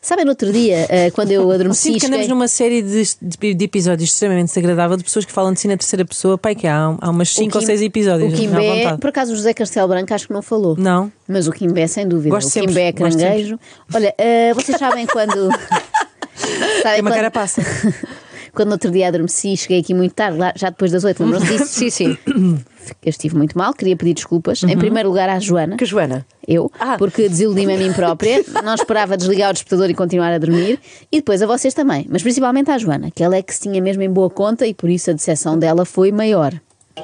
Sabem, 0.00 0.24
no 0.24 0.30
outro 0.30 0.52
dia, 0.52 0.86
eh, 0.88 1.10
quando 1.10 1.32
eu 1.32 1.50
adormeci. 1.50 1.82
Sinto 1.94 1.98
que 2.00 2.06
andamos 2.06 2.28
numa 2.28 2.46
série 2.46 2.80
de, 2.80 3.02
de- 3.20 3.54
de 3.54 3.64
episódios 3.64 4.08
extremamente 4.10 4.48
desagradável 4.48 4.96
de 4.96 5.02
pessoas 5.02 5.24
que 5.24 5.32
falam 5.32 5.52
de 5.52 5.58
si 5.58 5.66
na 5.66 5.76
terceira 5.76 6.04
pessoa. 6.04 6.38
Pai, 6.38 6.54
que 6.54 6.64
há, 6.66 6.94
há 7.00 7.10
umas 7.10 7.34
5 7.34 7.56
ou 7.56 7.60
Kim- 7.60 7.66
6 7.66 7.82
episódios. 7.82 8.32
O 8.32 8.36
à 8.36 8.38
Kimbé, 8.38 8.76
vontade. 8.84 9.00
por 9.00 9.08
acaso 9.10 9.32
o 9.32 9.36
José 9.36 9.52
Castelo 9.52 9.88
Branco 9.88 10.14
acho 10.14 10.28
que 10.28 10.32
não 10.32 10.42
falou. 10.42 10.76
Não. 10.78 11.10
Mas 11.26 11.48
o 11.48 11.52
Kimbé, 11.52 11.88
sem 11.88 12.06
dúvida. 12.06 12.30
Gosto 12.30 12.46
o 12.46 12.50
sempre, 12.50 12.68
Kimbé 12.68 12.88
é 12.88 12.92
caranguejo. 12.92 13.58
Olha, 13.92 14.14
eh, 14.16 14.54
vocês 14.54 14.78
sabem 14.78 15.06
quando. 15.06 15.50
sabem 16.38 16.82
Tem 16.82 17.00
uma 17.00 17.10
quando- 17.10 17.14
carapaça. 17.16 17.62
Quando 18.56 18.68
no 18.68 18.74
outro 18.74 18.90
dia 18.90 19.08
adormeci, 19.08 19.54
cheguei 19.54 19.80
aqui 19.80 19.92
muito 19.92 20.14
tarde, 20.14 20.38
lá, 20.38 20.50
já 20.56 20.70
depois 20.70 20.90
das 20.90 21.04
oito, 21.04 21.22
lembram-se 21.22 21.46
disso? 21.46 21.66
Sim, 21.66 21.90
sim. 21.90 22.18
Eu 23.04 23.10
estive 23.10 23.36
muito 23.36 23.58
mal, 23.58 23.74
queria 23.74 23.96
pedir 23.96 24.14
desculpas. 24.14 24.62
Uhum. 24.62 24.70
Em 24.70 24.78
primeiro 24.78 25.08
lugar 25.10 25.28
à 25.28 25.38
Joana. 25.38 25.76
Que 25.76 25.84
Joana? 25.84 26.24
Eu, 26.48 26.70
Ah. 26.80 26.94
porque 26.96 27.28
desiludi-me 27.28 27.74
a 27.74 27.76
mim 27.76 27.92
própria, 27.92 28.42
não 28.64 28.74
esperava 28.74 29.16
desligar 29.16 29.50
o 29.50 29.52
despertador 29.52 29.90
e 29.90 29.94
continuar 29.94 30.32
a 30.32 30.38
dormir, 30.38 30.78
e 31.12 31.16
depois 31.16 31.42
a 31.42 31.46
vocês 31.46 31.74
também, 31.74 32.06
mas 32.08 32.22
principalmente 32.22 32.70
à 32.70 32.78
Joana, 32.78 33.10
que 33.14 33.22
ela 33.22 33.36
é 33.36 33.42
que 33.42 33.52
se 33.54 33.60
tinha 33.62 33.82
mesmo 33.82 34.02
em 34.02 34.08
boa 34.10 34.30
conta 34.30 34.66
e 34.66 34.72
por 34.72 34.88
isso 34.88 35.10
a 35.10 35.12
decepção 35.12 35.58
dela 35.58 35.84
foi 35.84 36.10
maior. 36.10 36.54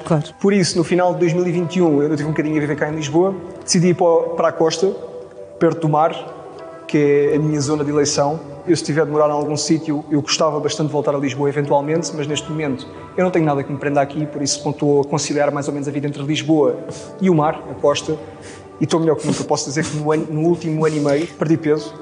Claro. 0.05 0.23
Por 0.41 0.53
isso, 0.53 0.77
no 0.77 0.83
final 0.83 1.13
de 1.13 1.19
2021, 1.19 1.95
eu 1.97 2.01
ainda 2.01 2.15
tive 2.15 2.27
um 2.29 2.31
bocadinho 2.31 2.57
a 2.57 2.59
viver 2.61 2.75
cá 2.77 2.89
em 2.89 2.95
Lisboa, 2.95 3.35
decidi 3.63 3.89
ir 3.89 3.95
para 3.95 4.47
a 4.47 4.51
costa, 4.51 4.87
perto 5.59 5.81
do 5.81 5.89
mar, 5.89 6.15
que 6.87 6.97
é 7.33 7.35
a 7.35 7.39
minha 7.39 7.59
zona 7.61 7.83
de 7.83 7.91
eleição. 7.91 8.39
Eu, 8.65 8.77
se 8.77 8.83
tiver 8.83 9.05
de 9.05 9.11
morar 9.11 9.27
em 9.27 9.31
algum 9.31 9.57
sítio, 9.57 10.05
eu 10.09 10.21
gostava 10.21 10.57
bastante 10.59 10.87
de 10.87 10.93
voltar 10.93 11.13
a 11.13 11.17
Lisboa 11.17 11.49
eventualmente, 11.49 12.11
mas 12.15 12.25
neste 12.25 12.49
momento 12.49 12.87
eu 13.17 13.23
não 13.23 13.29
tenho 13.31 13.43
nada 13.45 13.61
que 13.61 13.69
me 13.71 13.77
prenda 13.77 13.99
aqui, 14.01 14.25
por 14.25 14.41
isso 14.41 14.67
estou 14.69 15.01
a 15.01 15.03
considerar 15.03 15.51
mais 15.51 15.67
ou 15.67 15.73
menos 15.73 15.87
a 15.87 15.91
vida 15.91 16.07
entre 16.07 16.23
Lisboa 16.23 16.79
e 17.19 17.29
o 17.29 17.35
mar, 17.35 17.61
a 17.69 17.73
costa, 17.75 18.17
e 18.79 18.85
estou 18.85 19.01
melhor 19.01 19.17
que 19.17 19.27
nunca. 19.27 19.43
Posso 19.43 19.65
dizer 19.65 19.83
que 19.83 19.97
no, 19.97 20.11
ano- 20.13 20.27
no 20.29 20.47
último 20.47 20.85
ano 20.85 20.95
e 20.95 20.99
meio 21.01 21.27
perdi 21.27 21.57
peso, 21.57 21.93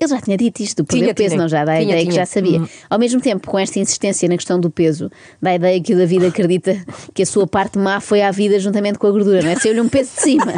Ele 0.00 0.08
já 0.08 0.20
tinha 0.20 0.36
dito 0.38 0.60
isto, 0.62 0.82
do 0.82 0.86
perder 0.86 1.02
Tinha, 1.04 1.14
peso, 1.14 1.28
tinha. 1.30 1.42
não 1.42 1.48
já 1.48 1.62
dá 1.64 1.72
a 1.74 1.76
Tinha, 1.76 1.90
ideia 1.90 2.06
que 2.06 2.12
já 2.12 2.24
sabia. 2.24 2.62
Ao 2.88 2.98
mesmo 2.98 3.20
tempo, 3.20 3.46
com 3.46 3.58
esta 3.58 3.78
insistência 3.78 4.26
na 4.30 4.36
questão 4.36 4.58
do 4.58 4.70
peso, 4.70 5.10
dá 5.42 5.50
a 5.50 5.54
ideia 5.56 5.78
que 5.80 5.92
o 5.92 5.96
David 5.98 6.24
acredita 6.26 6.74
que 7.12 7.22
a 7.22 7.26
sua 7.26 7.46
parte 7.46 7.78
má 7.78 8.00
foi 8.00 8.22
à 8.22 8.30
vida 8.30 8.58
juntamente 8.58 8.98
com 8.98 9.06
a 9.06 9.10
gordura, 9.10 9.42
não 9.42 9.50
é? 9.50 9.56
Saiu-lhe 9.56 9.80
um 9.82 9.88
peso 9.90 10.10
de 10.14 10.22
cima. 10.22 10.54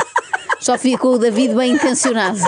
Só 0.60 0.78
ficou 0.78 1.14
o 1.16 1.19
David 1.19 1.54
bem 1.56 1.72
intencionado. 1.72 2.38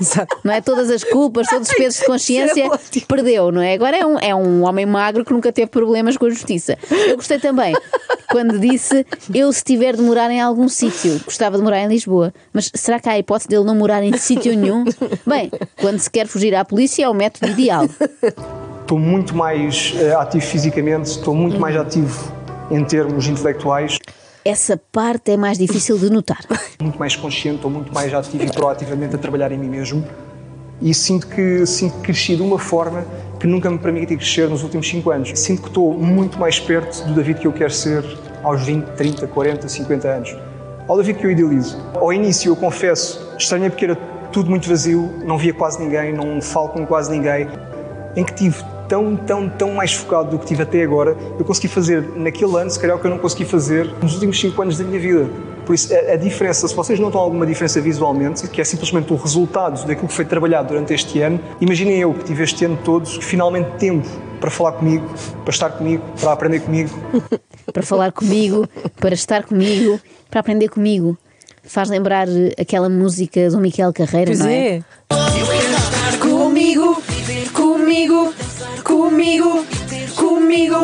Exato. 0.00 0.36
Não 0.42 0.52
é? 0.52 0.60
Todas 0.60 0.90
as 0.90 1.04
culpas, 1.04 1.46
todos 1.46 1.68
os 1.68 1.74
pesos 1.74 2.00
de 2.00 2.06
consciência, 2.06 2.68
perdeu, 3.06 3.52
não 3.52 3.62
é? 3.62 3.74
Agora 3.74 3.96
é 3.96 4.04
um, 4.04 4.18
é 4.18 4.34
um 4.34 4.64
homem 4.64 4.86
magro 4.86 5.24
que 5.24 5.32
nunca 5.32 5.52
teve 5.52 5.68
problemas 5.68 6.16
com 6.16 6.26
a 6.26 6.30
justiça. 6.30 6.76
Eu 7.08 7.16
gostei 7.16 7.38
também 7.38 7.74
quando 8.30 8.58
disse: 8.58 9.06
Eu, 9.32 9.52
se 9.52 9.62
tiver 9.62 9.94
de 9.96 10.02
morar 10.02 10.30
em 10.30 10.40
algum 10.40 10.68
sítio, 10.68 11.20
gostava 11.24 11.56
de 11.56 11.62
morar 11.62 11.80
em 11.80 11.88
Lisboa. 11.88 12.32
Mas 12.52 12.70
será 12.74 12.98
que 12.98 13.08
há 13.08 13.12
a 13.12 13.18
hipótese 13.18 13.48
dele 13.48 13.64
não 13.64 13.74
morar 13.74 14.02
em 14.02 14.16
sítio 14.16 14.56
nenhum? 14.56 14.84
Bem, 15.26 15.50
quando 15.80 15.98
se 15.98 16.10
quer 16.10 16.26
fugir 16.26 16.54
à 16.54 16.64
polícia 16.64 17.04
é 17.04 17.08
o 17.08 17.14
método 17.14 17.50
ideal. 17.52 17.86
estou 18.80 18.98
muito 18.98 19.34
mais 19.34 19.94
eh, 19.98 20.14
ativo 20.14 20.44
fisicamente, 20.44 21.06
estou 21.06 21.34
muito 21.34 21.58
mais 21.58 21.76
ativo 21.76 22.32
em 22.70 22.84
termos 22.84 23.26
intelectuais. 23.26 23.98
Essa 24.44 24.76
parte 24.92 25.32
é 25.32 25.36
mais 25.36 25.56
difícil 25.56 25.96
de 25.98 26.10
notar. 26.10 26.40
muito 26.82 26.98
mais 26.98 27.16
consciente, 27.16 27.56
estou 27.56 27.70
muito 27.70 27.92
mais 27.94 28.12
ativo 28.12 28.44
e 28.44 28.52
proativamente 28.52 29.14
a 29.14 29.18
trabalhar 29.18 29.50
em 29.52 29.58
mim 29.58 29.68
mesmo 29.68 30.04
e 30.82 30.92
sinto 30.92 31.26
que 31.28 31.64
sinto 31.64 31.96
que 31.96 32.02
cresci 32.02 32.36
de 32.36 32.42
uma 32.42 32.58
forma 32.58 33.06
que 33.40 33.46
nunca 33.46 33.70
me 33.70 33.78
permiti 33.78 34.16
crescer 34.16 34.48
nos 34.48 34.62
últimos 34.62 34.86
5 34.88 35.10
anos. 35.10 35.32
Sinto 35.34 35.62
que 35.62 35.68
estou 35.68 35.94
muito 35.94 36.38
mais 36.38 36.60
perto 36.60 37.06
do 37.06 37.14
David 37.14 37.40
que 37.40 37.46
eu 37.46 37.52
quero 37.52 37.72
ser 37.72 38.04
aos 38.42 38.62
20, 38.66 38.84
30, 38.96 39.26
40, 39.26 39.66
50 39.66 40.08
anos. 40.08 40.36
Ao 40.86 40.96
David 40.98 41.18
que 41.18 41.26
eu 41.26 41.30
idealizo. 41.30 41.80
Ao 41.94 42.12
início, 42.12 42.50
eu 42.50 42.56
confesso, 42.56 43.34
estranhei 43.38 43.70
porque 43.70 43.86
era 43.86 43.96
tudo 44.30 44.50
muito 44.50 44.68
vazio, 44.68 45.10
não 45.24 45.38
via 45.38 45.54
quase 45.54 45.82
ninguém, 45.82 46.12
não 46.12 46.42
falo 46.42 46.68
com 46.68 46.84
quase 46.84 47.10
ninguém, 47.10 47.48
em 48.14 48.24
que 48.24 48.34
tive 48.34 48.62
tão, 48.88 49.16
tão, 49.16 49.48
tão 49.48 49.72
mais 49.74 49.92
focado 49.92 50.30
do 50.30 50.38
que 50.38 50.46
tive 50.46 50.62
até 50.62 50.82
agora, 50.82 51.16
eu 51.38 51.44
consegui 51.44 51.68
fazer 51.68 52.02
naquele 52.16 52.56
ano, 52.56 52.70
se 52.70 52.78
calhar, 52.78 52.96
o 52.96 53.00
que 53.00 53.06
eu 53.06 53.10
não 53.10 53.18
consegui 53.18 53.44
fazer 53.44 53.90
nos 54.02 54.14
últimos 54.14 54.38
5 54.40 54.60
anos 54.62 54.78
da 54.78 54.84
minha 54.84 54.98
vida. 55.00 55.28
Por 55.64 55.74
isso, 55.74 55.92
a, 55.94 56.12
a 56.12 56.16
diferença, 56.16 56.68
se 56.68 56.74
vocês 56.74 57.00
notam 57.00 57.20
alguma 57.20 57.46
diferença 57.46 57.80
visualmente, 57.80 58.46
que 58.48 58.60
é 58.60 58.64
simplesmente 58.64 59.12
o 59.12 59.16
resultado 59.16 59.84
daquilo 59.86 60.08
que 60.08 60.14
foi 60.14 60.24
trabalhado 60.24 60.68
durante 60.68 60.92
este 60.92 61.20
ano, 61.22 61.40
imaginem 61.60 61.98
eu 61.98 62.12
que 62.12 62.24
tive 62.24 62.42
este 62.42 62.64
ano 62.66 62.78
todo 62.84 63.06
finalmente 63.06 63.70
tempo 63.78 64.06
para 64.40 64.50
falar 64.50 64.72
comigo, 64.72 65.06
para 65.42 65.50
estar 65.52 65.70
comigo, 65.70 66.02
para 66.20 66.32
aprender 66.32 66.60
comigo. 66.60 66.90
Para 67.72 67.82
falar 67.82 68.12
comigo, 68.12 68.68
para 69.00 69.14
estar 69.14 69.42
comigo, 69.44 69.98
para 70.30 70.40
aprender 70.40 70.68
comigo. 70.68 71.16
Faz 71.62 71.88
lembrar 71.88 72.28
eh, 72.28 72.52
aquela 72.60 72.90
música 72.90 73.48
do 73.48 73.58
Miquel 73.58 73.90
Carreira, 73.90 74.26
Pois 74.32 74.38
não 74.38 74.48
é? 74.48 74.66
é. 74.76 74.82
Comigo, 76.20 77.02
comigo, 77.54 78.34
comigo, 79.04 79.66
comigo. 80.16 80.76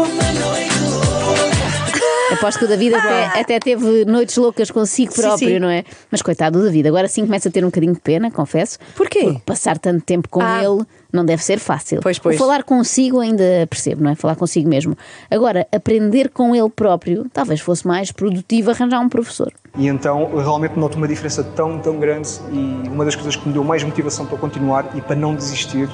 A 2.30 2.34
Aposto 2.34 2.58
que 2.60 2.64
o 2.64 2.68
David 2.68 2.94
até, 2.94 3.40
até 3.40 3.58
teve 3.58 4.04
noites 4.04 4.36
loucas 4.36 4.70
consigo 4.70 5.12
Sim, 5.12 5.22
próprio, 5.22 5.48
sim. 5.48 5.58
não 5.58 5.68
é? 5.68 5.84
Mas 6.10 6.22
coitado 6.22 6.58
do 6.58 6.64
David, 6.64 6.86
agora 6.88 7.08
sim 7.08 7.24
começa 7.24 7.48
a 7.48 7.52
ter 7.52 7.64
um 7.64 7.68
bocadinho 7.68 7.94
de 7.94 8.00
pena, 8.00 8.30
confesso. 8.30 8.78
Porquê? 8.94 9.20
Porque 9.24 9.40
passar 9.44 9.78
tanto 9.78 10.04
tempo 10.04 10.28
com 10.28 10.40
Ah. 10.40 10.62
ele 10.62 10.84
não 11.12 11.24
deve 11.24 11.42
ser 11.42 11.58
fácil. 11.58 12.00
Pois, 12.00 12.18
pois. 12.18 12.36
O 12.36 12.38
falar 12.38 12.62
consigo 12.62 13.18
ainda 13.20 13.66
percebo, 13.68 14.04
não 14.04 14.10
é? 14.12 14.14
Falar 14.14 14.36
consigo 14.36 14.68
mesmo. 14.68 14.96
Agora, 15.30 15.66
aprender 15.74 16.28
com 16.28 16.54
ele 16.54 16.70
próprio, 16.70 17.26
talvez 17.32 17.60
fosse 17.60 17.86
mais 17.86 18.12
produtivo 18.12 18.70
arranjar 18.70 19.00
um 19.00 19.08
professor. 19.08 19.52
E 19.76 19.88
então 19.88 20.30
eu 20.32 20.38
realmente 20.38 20.78
noto 20.78 20.96
uma 20.98 21.08
diferença 21.08 21.42
tão, 21.42 21.78
tão 21.80 21.98
grande 21.98 22.28
e 22.52 22.88
uma 22.88 23.04
das 23.04 23.14
coisas 23.16 23.34
que 23.34 23.46
me 23.48 23.52
deu 23.54 23.64
mais 23.64 23.82
motivação 23.82 24.24
para 24.26 24.38
continuar 24.38 24.88
e 24.94 25.00
para 25.00 25.16
não 25.16 25.34
desistir 25.34 25.88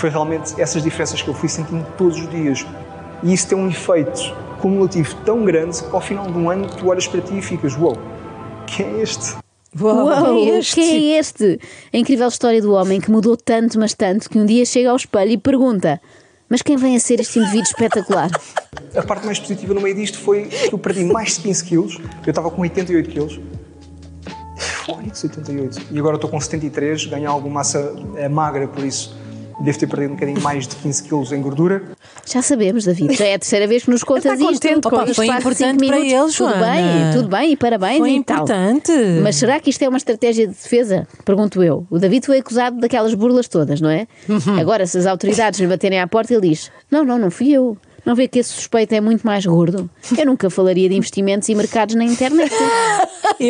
foi 0.00 0.08
realmente 0.08 0.58
essas 0.58 0.82
diferenças 0.82 1.20
que 1.20 1.28
eu 1.28 1.34
fui 1.34 1.48
sentindo 1.48 1.86
todos 1.98 2.18
os 2.18 2.28
dias. 2.30 2.66
E 3.22 3.34
isso 3.34 3.46
tem 3.46 3.58
um 3.58 3.68
efeito 3.68 4.34
cumulativo 4.58 5.14
tão 5.26 5.44
grande 5.44 5.82
que 5.82 5.94
ao 5.94 6.00
final 6.00 6.26
de 6.26 6.38
um 6.38 6.48
ano 6.48 6.68
tu 6.68 6.88
olhas 6.88 7.06
para 7.06 7.20
ti 7.20 7.38
e 7.38 7.42
ficas, 7.42 7.76
uou, 7.76 7.98
quem 8.66 8.86
é 8.86 9.02
este? 9.02 9.36
Uau, 9.78 10.06
Uau, 10.06 10.24
quem 10.24 10.50
é 10.50 10.58
este? 10.58 10.74
quem 10.74 11.12
é 11.12 11.18
este? 11.18 11.60
A 11.92 11.96
incrível 11.98 12.28
história 12.28 12.62
do 12.62 12.72
homem 12.72 12.98
que 12.98 13.10
mudou 13.10 13.36
tanto, 13.36 13.78
mas 13.78 13.92
tanto, 13.92 14.28
que 14.28 14.38
um 14.38 14.46
dia 14.46 14.64
chega 14.64 14.90
ao 14.90 14.96
espelho 14.96 15.32
e 15.32 15.38
pergunta: 15.38 16.00
Mas 16.48 16.62
quem 16.62 16.76
vem 16.76 16.96
a 16.96 17.00
ser 17.00 17.20
este 17.20 17.38
indivíduo 17.38 17.64
espetacular? 17.64 18.30
A 18.96 19.02
parte 19.02 19.26
mais 19.26 19.38
positiva 19.38 19.74
no 19.74 19.80
meio 19.82 19.94
disto 19.94 20.18
foi 20.18 20.46
que 20.46 20.72
eu 20.72 20.78
perdi 20.78 21.04
mais 21.04 21.36
de 21.36 21.42
15 21.42 21.64
quilos, 21.64 21.98
eu 22.26 22.30
estava 22.30 22.50
com 22.50 22.62
88 22.62 23.10
quilos. 23.10 23.40
Fónix, 24.56 25.22
88. 25.22 25.82
E 25.90 25.98
agora 25.98 26.16
estou 26.16 26.28
com 26.28 26.40
73, 26.40 27.06
ganhei 27.06 27.26
alguma 27.26 27.56
massa 27.56 27.94
eh, 28.16 28.28
magra, 28.28 28.66
por 28.66 28.82
isso 28.82 29.19
devo 29.60 29.78
ter 29.78 29.86
perdido 29.86 30.10
um 30.12 30.14
bocadinho 30.14 30.40
mais 30.40 30.66
de 30.66 30.76
15 30.76 31.02
quilos 31.04 31.32
em 31.32 31.40
gordura. 31.40 31.82
Já 32.26 32.42
sabemos, 32.42 32.84
David. 32.84 33.14
Já 33.14 33.26
é 33.26 33.34
a 33.34 33.38
terceira 33.38 33.66
vez 33.66 33.84
que 33.84 33.90
nos 33.90 34.02
contas 34.02 34.32
Está 34.32 34.50
isto. 34.52 34.66
isto. 34.66 35.14
Foi 35.14 35.26
importante 35.26 35.86
para 35.86 35.98
minutos. 35.98 36.40
ele, 36.40 36.50
Tudo 36.50 36.60
bem, 36.60 37.12
tudo 37.12 37.28
bem, 37.28 37.52
e 37.52 37.56
parabéns 37.56 37.98
Foi 37.98 38.10
e 38.10 38.24
tal. 38.24 38.36
importante. 38.38 38.92
Mas 39.22 39.36
será 39.36 39.60
que 39.60 39.70
isto 39.70 39.82
é 39.82 39.88
uma 39.88 39.98
estratégia 39.98 40.46
de 40.46 40.54
defesa? 40.54 41.06
Pergunto 41.24 41.62
eu. 41.62 41.86
O 41.90 41.98
David 41.98 42.24
foi 42.26 42.38
acusado 42.38 42.80
daquelas 42.80 43.14
burlas 43.14 43.48
todas, 43.48 43.80
não 43.80 43.90
é? 43.90 44.06
Uhum. 44.28 44.58
Agora, 44.58 44.86
se 44.86 44.96
as 44.98 45.06
autoridades 45.06 45.60
lhe 45.60 45.66
baterem 45.66 46.00
à 46.00 46.06
porta, 46.06 46.32
ele 46.32 46.48
diz: 46.50 46.70
Não, 46.90 47.04
não, 47.04 47.18
não 47.18 47.30
fui 47.30 47.50
eu. 47.52 47.76
Não 48.04 48.14
vê 48.14 48.28
que 48.28 48.38
esse 48.38 48.50
suspeito 48.50 48.94
é 48.94 49.00
muito 49.00 49.26
mais 49.26 49.44
gordo. 49.44 49.88
Eu 50.16 50.26
nunca 50.26 50.48
falaria 50.50 50.88
de 50.88 50.94
investimentos 50.94 51.48
e 51.48 51.54
mercados 51.54 51.94
na 51.94 52.04
internet. 52.04 52.52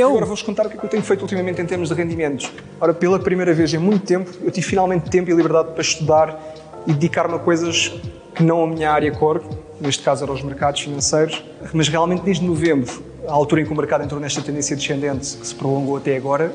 Agora 0.05 0.27
vou-vos 0.27 0.43
contar 0.43 0.67
o 0.67 0.71
que 0.71 0.77
é 0.77 0.79
que 0.81 0.87
eu 0.87 0.91
tenho 0.91 1.03
feito 1.03 1.23
ultimamente 1.23 1.61
em 1.61 1.67
termos 1.67 1.89
de 1.89 1.95
rendimentos. 1.95 2.51
Ora, 2.81 2.95
pela 2.95 3.19
primeira 3.19 3.53
vez 3.53 3.73
em 3.75 3.79
muito 3.79 4.05
tempo, 4.05 4.31
eu 4.43 4.51
tive 4.51 4.67
finalmente 4.67 5.11
tempo 5.11 5.31
e 5.31 5.35
liberdade 5.35 5.73
para 5.73 5.81
estudar 5.81 6.41
e 6.87 6.93
dedicar-me 6.93 7.35
a 7.35 7.39
coisas 7.39 7.93
que 8.35 8.43
não 8.43 8.65
a 8.65 8.67
minha 8.67 8.91
área 8.91 9.11
core, 9.13 9.41
neste 9.81 10.03
caso 10.03 10.25
eram 10.25 10.35
os 10.35 10.43
mercados 10.43 10.81
financeiros, 10.81 11.43
mas 11.73 11.89
realmente 11.89 12.23
desde 12.23 12.45
novembro, 12.45 13.03
a 13.27 13.33
altura 13.33 13.63
em 13.63 13.65
que 13.65 13.73
o 13.73 13.77
mercado 13.77 14.05
entrou 14.05 14.21
nesta 14.21 14.41
tendência 14.41 14.77
descendente 14.77 15.37
que 15.37 15.47
se 15.47 15.55
prolongou 15.55 15.97
até 15.97 16.17
agora, 16.17 16.53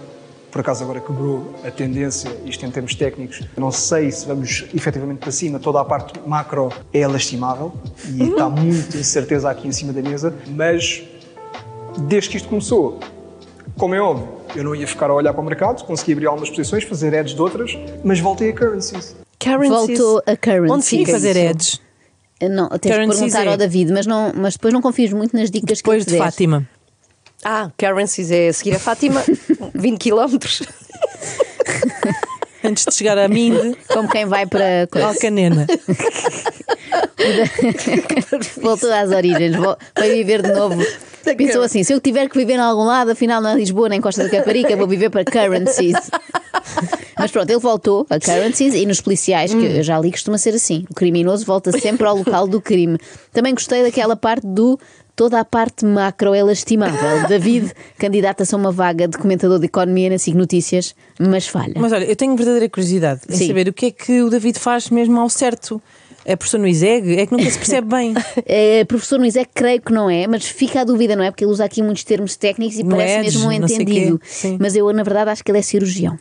por 0.55 0.61
acaso 0.61 0.85
agora 0.85 1.01
quebrou 1.01 1.53
a 1.65 1.69
tendência, 1.69 2.31
isto 2.45 2.65
em 2.65 2.71
termos 2.71 2.95
técnicos, 2.95 3.41
eu 3.41 3.59
não 3.59 3.73
sei 3.73 4.09
se 4.09 4.25
vamos 4.25 4.63
efetivamente 4.73 5.17
para 5.17 5.29
cima, 5.29 5.59
toda 5.59 5.81
a 5.81 5.83
parte 5.83 6.17
macro 6.25 6.71
é 6.93 7.05
lastimável 7.05 7.73
e 8.07 8.23
está 8.23 8.47
muita 8.47 8.95
incerteza 8.95 9.49
aqui 9.49 9.67
em 9.67 9.73
cima 9.73 9.91
da 9.91 10.01
mesa, 10.01 10.33
mas 10.47 11.03
desde 11.97 12.29
que 12.29 12.37
isto 12.37 12.47
começou, 12.47 13.01
como 13.77 13.95
é 13.95 13.99
óbvio, 13.99 14.29
eu 14.55 14.63
não 14.63 14.73
ia 14.73 14.87
ficar 14.87 15.09
a 15.09 15.13
olhar 15.13 15.33
para 15.33 15.41
o 15.41 15.45
mercado, 15.45 15.83
consegui 15.83 16.13
abrir 16.13 16.27
algumas 16.27 16.49
posições, 16.49 16.85
fazer 16.85 17.13
ads 17.13 17.35
de 17.35 17.41
outras, 17.41 17.77
mas 18.01 18.21
voltei 18.21 18.51
a 18.51 18.53
currencies. 18.53 19.13
Currencies. 19.37 19.99
Voltou 19.99 20.23
a 20.25 20.37
currency. 20.37 20.73
Onde 20.73 20.85
fica 20.85 21.11
fazer 21.11 21.49
ads. 21.49 21.81
Não, 22.41 22.69
tens 22.69 22.79
de 22.81 22.89
Currencies 22.91 23.19
perguntar 23.19 23.45
é- 23.45 23.51
ao 23.51 23.57
David, 23.57 23.91
mas, 23.91 24.05
não, 24.05 24.31
mas 24.33 24.53
depois 24.53 24.73
não 24.73 24.81
confies 24.81 25.11
muito 25.11 25.35
nas 25.35 25.51
dicas 25.51 25.79
Depois 25.79 26.05
que 26.05 26.11
de 26.11 26.15
ele 26.15 26.21
te 26.21 26.23
der. 26.23 26.31
Fátima. 26.31 26.69
Ah, 27.47 27.69
Currencies 27.77 28.31
é 28.31 28.47
a 28.47 28.53
seguir 28.53 28.75
a 28.75 28.79
Fátima, 28.79 29.23
20 29.75 29.99
km. 29.99 30.35
Antes 32.63 32.85
de 32.85 32.95
chegar 32.95 33.19
a 33.19 33.27
Minde, 33.27 33.77
Como 33.87 34.09
quem 34.09 34.25
vai 34.25 34.47
para. 34.47 34.87
Alcanena. 35.05 35.67
Voltou 38.59 38.91
às 38.91 39.11
origens, 39.11 39.55
vai 39.95 40.09
viver 40.09 40.41
de 40.41 40.53
novo. 40.53 40.83
Pensou 41.37 41.61
assim: 41.61 41.83
se 41.83 41.93
eu 41.93 42.01
tiver 42.01 42.27
que 42.27 42.35
viver 42.35 42.53
em 42.53 42.59
algum 42.59 42.85
lado, 42.85 43.11
afinal 43.11 43.39
não 43.39 43.51
é 43.51 43.55
Lisboa 43.55 43.89
nem 43.89 44.01
Costa 44.01 44.23
da 44.23 44.29
Caparica, 44.29 44.75
vou 44.75 44.87
viver 44.87 45.11
para 45.11 45.23
currencies. 45.23 45.93
Mas 47.17 47.29
pronto, 47.29 47.49
ele 47.49 47.59
voltou 47.59 48.07
a 48.09 48.19
currencies 48.19 48.73
e 48.73 48.87
nos 48.87 49.01
policiais, 49.01 49.53
que 49.53 49.63
eu 49.63 49.83
já 49.83 49.99
li, 49.99 50.09
costuma 50.09 50.39
ser 50.39 50.55
assim: 50.55 50.83
o 50.89 50.95
criminoso 50.95 51.45
volta 51.45 51.71
sempre 51.71 52.07
ao 52.07 52.17
local 52.17 52.47
do 52.47 52.59
crime. 52.59 52.97
Também 53.31 53.53
gostei 53.53 53.83
daquela 53.83 54.15
parte 54.15 54.47
do. 54.47 54.79
Toda 55.15 55.39
a 55.39 55.45
parte 55.45 55.85
macro 55.85 56.33
é 56.33 56.43
lastimável. 56.43 57.27
David 57.29 57.71
candidata-se 57.97 58.53
a 58.53 58.57
uma 58.57 58.71
vaga 58.71 59.07
de 59.07 59.17
comentador 59.17 59.59
de 59.59 59.65
economia 59.65 60.09
na 60.09 60.17
SIG 60.17 60.35
Notícias, 60.35 60.93
mas 61.17 61.47
falha. 61.47 61.75
Mas 61.77 61.93
olha, 61.93 62.03
eu 62.03 62.15
tenho 62.17 62.35
verdadeira 62.35 62.67
curiosidade 62.67 63.21
em 63.29 63.35
Sim. 63.35 63.47
saber 63.47 63.69
o 63.69 63.73
que 63.73 63.85
é 63.85 63.91
que 63.91 64.21
o 64.21 64.29
David 64.29 64.59
faz 64.59 64.89
mesmo 64.89 65.17
ao 65.19 65.29
certo. 65.29 65.81
É 66.25 66.35
professor 66.35 66.57
no 66.57 66.67
ISEG? 66.67 67.19
É 67.19 67.27
que 67.27 67.31
nunca 67.31 67.49
se 67.49 67.57
percebe 67.57 67.87
bem. 67.87 68.13
É, 68.45 68.83
professor 68.83 69.19
no 69.19 69.25
ISEC, 69.25 69.49
creio 69.53 69.81
que 69.81 69.93
não 69.93 70.09
é, 70.09 70.27
mas 70.27 70.45
fica 70.45 70.81
a 70.81 70.83
dúvida, 70.83 71.15
não 71.15 71.23
é? 71.23 71.31
Porque 71.31 71.43
ele 71.43 71.51
usa 71.51 71.63
aqui 71.63 71.81
muitos 71.81 72.03
termos 72.03 72.35
técnicos 72.35 72.79
e 72.79 72.83
No 72.83 72.89
parece 72.89 73.13
Edge, 73.13 73.23
mesmo 73.25 73.41
um 73.41 73.45
não 73.45 73.53
entendido. 73.53 74.21
Mas 74.59 74.75
eu, 74.75 74.91
na 74.91 75.03
verdade, 75.03 75.29
acho 75.29 75.43
que 75.43 75.51
ele 75.51 75.59
é 75.59 75.61
cirurgião. 75.61 76.17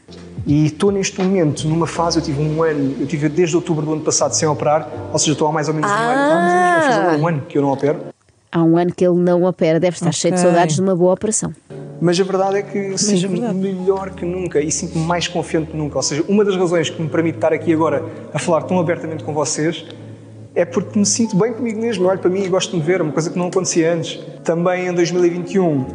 E 0.46 0.66
estou 0.66 0.92
neste 0.92 1.20
momento 1.22 1.66
numa 1.66 1.86
fase, 1.86 2.18
eu 2.18 2.22
tive 2.22 2.40
um 2.42 2.62
ano, 2.62 2.96
eu 3.00 3.06
tive 3.06 3.30
desde 3.30 3.56
outubro 3.56 3.84
do 3.84 3.92
ano 3.94 4.02
passado 4.02 4.32
sem 4.32 4.46
operar, 4.46 4.88
ou 5.10 5.18
seja, 5.18 5.32
estou 5.32 5.48
há 5.48 5.52
mais 5.52 5.68
ou 5.68 5.74
menos 5.74 5.90
um 5.90 5.94
ano, 5.94 6.30
vai 6.30 6.82
fazer 6.82 7.00
agora 7.00 7.18
um 7.18 7.28
ano 7.28 7.42
que 7.48 7.56
eu 7.56 7.62
não 7.62 7.72
opero. 7.72 8.13
Há 8.54 8.62
um 8.62 8.78
ano 8.78 8.94
que 8.94 9.04
ele 9.04 9.16
não 9.16 9.42
opera, 9.42 9.80
deve 9.80 9.96
estar 9.96 10.12
cheio 10.12 10.32
de 10.32 10.38
saudades 10.40 10.76
de 10.76 10.80
uma 10.80 10.94
boa 10.94 11.12
operação. 11.12 11.52
Mas 12.00 12.20
a 12.20 12.22
verdade 12.22 12.58
é 12.58 12.62
que 12.62 12.78
eu 12.78 12.96
sinto 12.96 13.28
verdade. 13.30 13.58
melhor 13.58 14.10
que 14.10 14.24
nunca 14.24 14.60
e 14.60 14.70
sinto-me 14.70 15.04
mais 15.04 15.26
confiante 15.26 15.72
que 15.72 15.76
nunca. 15.76 15.96
Ou 15.96 16.02
seja, 16.04 16.24
uma 16.28 16.44
das 16.44 16.54
razões 16.54 16.88
que 16.88 17.02
me 17.02 17.08
permite 17.08 17.34
estar 17.34 17.52
aqui 17.52 17.72
agora 17.72 18.04
a 18.32 18.38
falar 18.38 18.62
tão 18.62 18.78
abertamente 18.78 19.24
com 19.24 19.34
vocês 19.34 19.84
é 20.54 20.64
porque 20.64 20.96
me 20.96 21.04
sinto 21.04 21.36
bem 21.36 21.52
comigo 21.52 21.80
mesmo. 21.80 22.04
Eu 22.04 22.10
olho 22.10 22.20
para 22.20 22.30
mim 22.30 22.44
e 22.44 22.48
gosto 22.48 22.70
de 22.70 22.76
me 22.76 22.82
ver, 22.84 23.02
uma 23.02 23.10
coisa 23.10 23.28
que 23.28 23.36
não 23.36 23.48
acontecia 23.48 23.92
antes. 23.92 24.20
Também 24.44 24.86
em 24.86 24.94
2021 24.94 25.86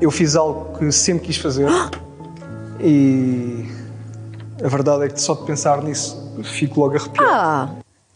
eu 0.00 0.10
fiz 0.10 0.36
algo 0.36 0.78
que 0.78 0.90
sempre 0.90 1.26
quis 1.26 1.36
fazer 1.36 1.68
e 2.80 3.66
a 4.64 4.68
verdade 4.68 5.04
é 5.04 5.08
que 5.08 5.20
só 5.20 5.34
de 5.34 5.44
pensar 5.44 5.82
nisso 5.82 6.32
fico 6.44 6.80
logo 6.80 6.96
arrepiado. 6.96 7.28
Ah, 7.30 7.68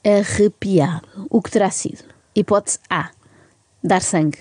Arrepiado. 0.02 1.07
O 1.28 1.42
que 1.42 1.50
terá 1.50 1.71
sido? 1.71 2.04
Hipótese 2.35 2.78
A: 2.88 3.11
dar 3.83 4.03
sangue. 4.03 4.39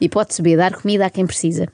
Hipótese 0.00 0.42
B: 0.42 0.56
dar 0.56 0.74
comida 0.74 1.06
a 1.06 1.10
quem 1.10 1.26
precisa. 1.26 1.68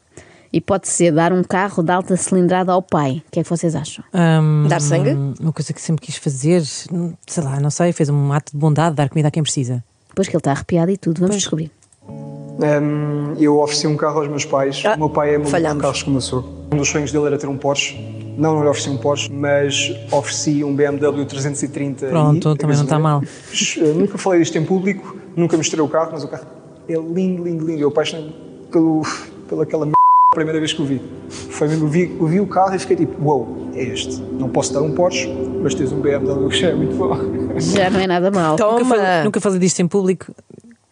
Hipótese 0.52 0.92
C: 0.92 1.10
dar 1.12 1.32
um 1.32 1.42
carro 1.42 1.82
de 1.82 1.90
alta 1.90 2.16
cilindrada 2.16 2.72
ao 2.72 2.82
pai. 2.82 3.22
O 3.26 3.30
que 3.30 3.40
é 3.40 3.42
que 3.42 3.48
vocês 3.50 3.74
acham? 3.74 4.04
Hum, 4.14 4.66
Dar 4.68 4.80
sangue? 4.80 5.10
Uma 5.40 5.52
coisa 5.52 5.72
que 5.72 5.80
sempre 5.80 6.04
quis 6.06 6.16
fazer, 6.16 6.62
sei 6.64 7.42
lá, 7.42 7.58
não 7.60 7.70
sei, 7.70 7.92
fez 7.92 8.08
um 8.08 8.32
ato 8.32 8.52
de 8.52 8.58
bondade, 8.58 8.94
dar 8.94 9.08
comida 9.08 9.28
a 9.28 9.30
quem 9.30 9.42
precisa. 9.42 9.82
Depois 10.08 10.28
que 10.28 10.34
ele 10.36 10.40
está 10.40 10.52
arrepiado 10.52 10.90
e 10.92 10.96
tudo, 10.96 11.20
vamos 11.20 11.36
descobrir. 11.36 11.70
Hum, 12.08 13.34
eu 13.38 13.58
ofereci 13.60 13.86
um 13.88 13.96
carro 13.96 14.20
aos 14.20 14.28
meus 14.28 14.44
pais. 14.44 14.80
Ah, 14.86 14.94
o 14.94 14.98
meu 14.98 15.10
pai 15.10 15.34
é 15.34 15.44
falhamos. 15.44 15.78
de 15.78 15.82
carros 15.82 16.02
como 16.04 16.18
eu 16.18 16.20
sou. 16.20 16.66
Um 16.72 16.76
dos 16.76 16.88
sonhos 16.88 17.10
dele 17.10 17.26
era 17.26 17.38
ter 17.38 17.48
um 17.48 17.56
Porsche. 17.56 17.96
Não, 18.38 18.54
não 18.54 18.62
lhe 18.62 18.68
ofereci 18.68 18.90
um 18.90 18.96
Porsche, 18.96 19.32
mas 19.32 19.92
ofereci 20.12 20.62
um 20.62 20.74
BMW 20.74 21.24
330. 21.24 22.06
Pronto, 22.06 22.52
i, 22.52 22.56
também 22.58 22.76
não 22.76 22.84
está 22.84 22.98
mal. 22.98 23.22
Eh, 23.22 23.92
Nunca 23.92 24.18
falei 24.18 24.40
disto 24.40 24.56
em 24.56 24.64
público, 24.64 25.16
nunca 25.36 25.56
mostrei 25.56 25.80
o 25.82 25.88
carro, 25.88 26.10
mas 26.12 26.22
o 26.22 26.28
carro 26.28 26.46
é 26.88 26.94
lindo, 26.94 27.44
lindo, 27.44 27.66
lindo. 27.66 27.80
Eu 27.80 27.88
apaixonei 27.88 28.34
pelo, 28.70 29.02
pela 29.48 29.62
aquela 29.62 29.84
merda 29.84 29.98
a 30.32 30.34
primeira 30.34 30.58
vez 30.58 30.72
que 30.72 30.82
o 30.82 30.84
vi. 30.84 31.00
Foi 31.28 31.68
mesmo, 31.68 31.86
eu 31.86 31.90
vi, 31.90 32.16
eu 32.18 32.26
vi 32.26 32.40
o 32.40 32.46
carro 32.46 32.74
e 32.74 32.78
fiquei 32.78 32.96
tipo, 32.96 33.22
uou, 33.22 33.70
é 33.74 33.82
este. 33.82 34.20
Não 34.20 34.48
posso 34.48 34.72
dar 34.72 34.82
um 34.82 34.92
Porsche, 34.92 35.28
mas 35.62 35.74
tens 35.74 35.92
um 35.92 36.00
BMW 36.00 36.48
que 36.50 36.56
já 36.56 36.68
é 36.68 36.74
muito 36.74 36.96
bom. 36.96 37.16
Já 37.60 37.90
não 37.90 38.00
é 38.00 38.06
nada 38.06 38.30
mal. 38.30 38.56
Toma. 38.56 38.78
Nunca 38.78 38.84
falei, 38.84 39.24
nunca 39.24 39.40
falei 39.40 39.58
disto 39.60 39.80
em 39.80 39.86
público, 39.88 40.34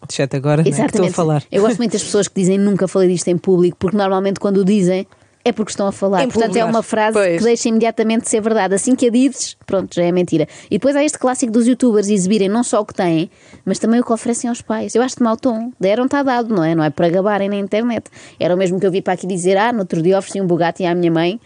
exceto 0.09 0.37
agora, 0.37 0.63
não 0.63 0.71
é 0.71 0.71
que 0.71 0.71
estou 0.71 0.83
a 0.83 0.87
Exatamente. 0.87 1.15
falar. 1.15 1.43
Eu 1.51 1.63
gosto 1.63 1.79
muito 1.79 1.93
das 1.93 2.03
pessoas 2.03 2.29
que 2.29 2.41
dizem 2.41 2.59
nunca 2.59 2.87
falei 2.87 3.09
disto 3.09 3.29
em 3.29 3.37
público, 3.39 3.77
porque 3.79 3.97
normalmente 3.97 4.39
quando 4.39 4.59
o 4.59 4.65
dizem 4.65 5.07
é 5.45 5.53
porque 5.53 5.71
estão 5.71 5.87
a 5.87 5.93
falar. 5.93 6.23
Em 6.25 6.29
Portanto, 6.29 6.57
é 6.57 6.65
uma 6.65 6.83
frase 6.83 7.15
Pois. 7.15 7.39
que 7.39 7.45
deixa 7.45 7.69
imediatamente 7.69 8.23
de 8.23 8.29
ser 8.29 8.41
verdade. 8.41 8.75
Assim 8.75 8.95
que 8.95 9.07
a 9.07 9.11
dizes, 9.11 9.57
pronto, 9.67 9.95
já 9.95 10.05
é 10.05 10.13
mentira. 10.13 10.47
E 10.71 10.77
depois 10.79 10.95
há 10.95 11.05
este 11.05 11.19
clássico 11.19 11.53
dos 11.53 11.67
youtubers 11.67 12.09
exibirem 12.09 12.49
não 12.49 12.63
só 12.63 12.81
o 12.81 12.85
que 12.85 12.95
têm, 12.95 13.31
mas 13.65 13.79
também 13.79 14.01
o 14.01 14.05
que 14.05 14.13
oferecem 14.13 14.49
aos 14.49 14.63
pais. 14.63 14.95
Eu 14.95 15.03
acho 15.03 15.17
de 15.17 15.23
mau 15.23 15.37
tom. 15.37 15.73
Deram, 15.81 16.05
está 16.05 16.23
dado, 16.23 16.55
não 16.55 16.63
é? 16.63 16.75
Não 16.75 16.85
é 16.85 16.91
para 16.91 17.09
gabarem 17.09 17.49
na 17.49 17.57
internet. 17.57 18.05
Era 18.39 18.55
o 18.55 18.59
mesmo 18.59 18.79
que 18.79 18.87
eu 18.87 18.91
vi 18.91 19.03
para 19.03 19.15
aqui 19.15 19.27
dizer: 19.27 19.57
ah, 19.57 19.73
no 19.73 19.81
outro 19.81 20.01
dia 20.03 20.19
ofereci 20.19 20.41
um 20.41 20.47
Bugatti 20.47 20.85
à 20.85 20.95
minha 20.95 21.11
mãe. 21.11 21.41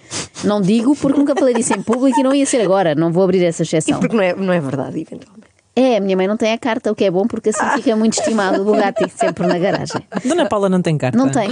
Não 0.44 0.60
digo 0.60 0.94
porque 0.96 1.18
nunca 1.18 1.34
falei 1.34 1.54
disso 1.54 1.74
em 1.74 1.82
público 1.82 2.18
e 2.20 2.22
não 2.22 2.34
ia 2.34 2.46
ser 2.46 2.60
agora. 2.60 2.94
Não 2.94 3.10
vou 3.12 3.24
abrir 3.24 3.42
essa 3.44 3.62
e 3.62 3.64
exceção. 3.64 3.98
porque 4.00 4.14
não 4.16 4.22
é, 4.22 4.34
não 4.34 4.52
é 4.52 4.60
verdade, 4.60 5.00
eventualmente. 5.00 5.45
É, 5.78 5.98
a 5.98 6.00
minha 6.00 6.16
mãe 6.16 6.26
não 6.26 6.38
tem 6.38 6.52
a 6.54 6.58
carta, 6.58 6.90
o 6.90 6.94
que 6.94 7.04
é 7.04 7.10
bom 7.10 7.26
porque 7.26 7.50
assim 7.50 7.68
fica 7.76 7.94
muito 7.94 8.18
estimado 8.18 8.62
o 8.62 8.64
Bugatti 8.64 9.10
sempre 9.14 9.46
na 9.46 9.58
garagem. 9.58 10.00
Dona 10.24 10.48
Paula 10.48 10.70
não 10.70 10.80
tem 10.80 10.96
carta. 10.96 11.18
Não 11.18 11.28
tem. 11.30 11.50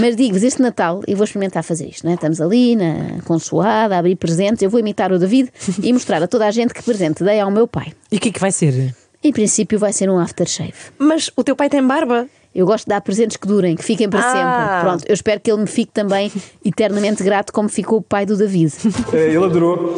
Mas 0.00 0.16
digo-vos, 0.16 0.42
este 0.42 0.62
Natal 0.62 1.02
eu 1.06 1.16
vou 1.16 1.24
experimentar 1.24 1.62
fazer 1.62 1.86
isto, 1.86 2.04
não 2.04 2.12
é? 2.12 2.14
Estamos 2.14 2.40
ali 2.40 2.74
na 2.76 3.20
consoada, 3.26 3.94
a 3.94 3.98
abrir 3.98 4.16
presentes. 4.16 4.62
Eu 4.62 4.70
vou 4.70 4.80
imitar 4.80 5.12
o 5.12 5.18
David 5.18 5.50
e 5.82 5.92
mostrar 5.92 6.22
a 6.22 6.26
toda 6.26 6.46
a 6.46 6.50
gente 6.50 6.72
que 6.72 6.82
presente 6.82 7.22
dei 7.22 7.38
ao 7.38 7.50
meu 7.50 7.68
pai. 7.68 7.92
E 8.10 8.16
o 8.16 8.20
que 8.20 8.30
é 8.30 8.32
que 8.32 8.40
vai 8.40 8.50
ser? 8.50 8.94
Em 9.22 9.32
princípio 9.32 9.78
vai 9.78 9.92
ser 9.92 10.08
um 10.08 10.18
aftershave. 10.18 10.72
Mas 10.98 11.30
o 11.36 11.44
teu 11.44 11.54
pai 11.54 11.68
tem 11.68 11.86
barba? 11.86 12.26
Eu 12.54 12.64
gosto 12.64 12.84
de 12.86 12.88
dar 12.88 13.02
presentes 13.02 13.36
que 13.36 13.46
durem, 13.46 13.76
que 13.76 13.84
fiquem 13.84 14.08
para 14.08 14.20
Ah. 14.20 14.32
sempre. 14.32 14.80
Pronto, 14.88 15.04
eu 15.08 15.12
espero 15.12 15.40
que 15.40 15.50
ele 15.50 15.60
me 15.60 15.66
fique 15.66 15.92
também 15.92 16.32
eternamente 16.64 17.22
grato, 17.22 17.52
como 17.52 17.68
ficou 17.68 17.98
o 17.98 18.02
pai 18.02 18.24
do 18.24 18.34
David. 18.34 18.72
Eh, 19.12 19.26
Ele 19.34 19.44
adorou. 19.44 19.94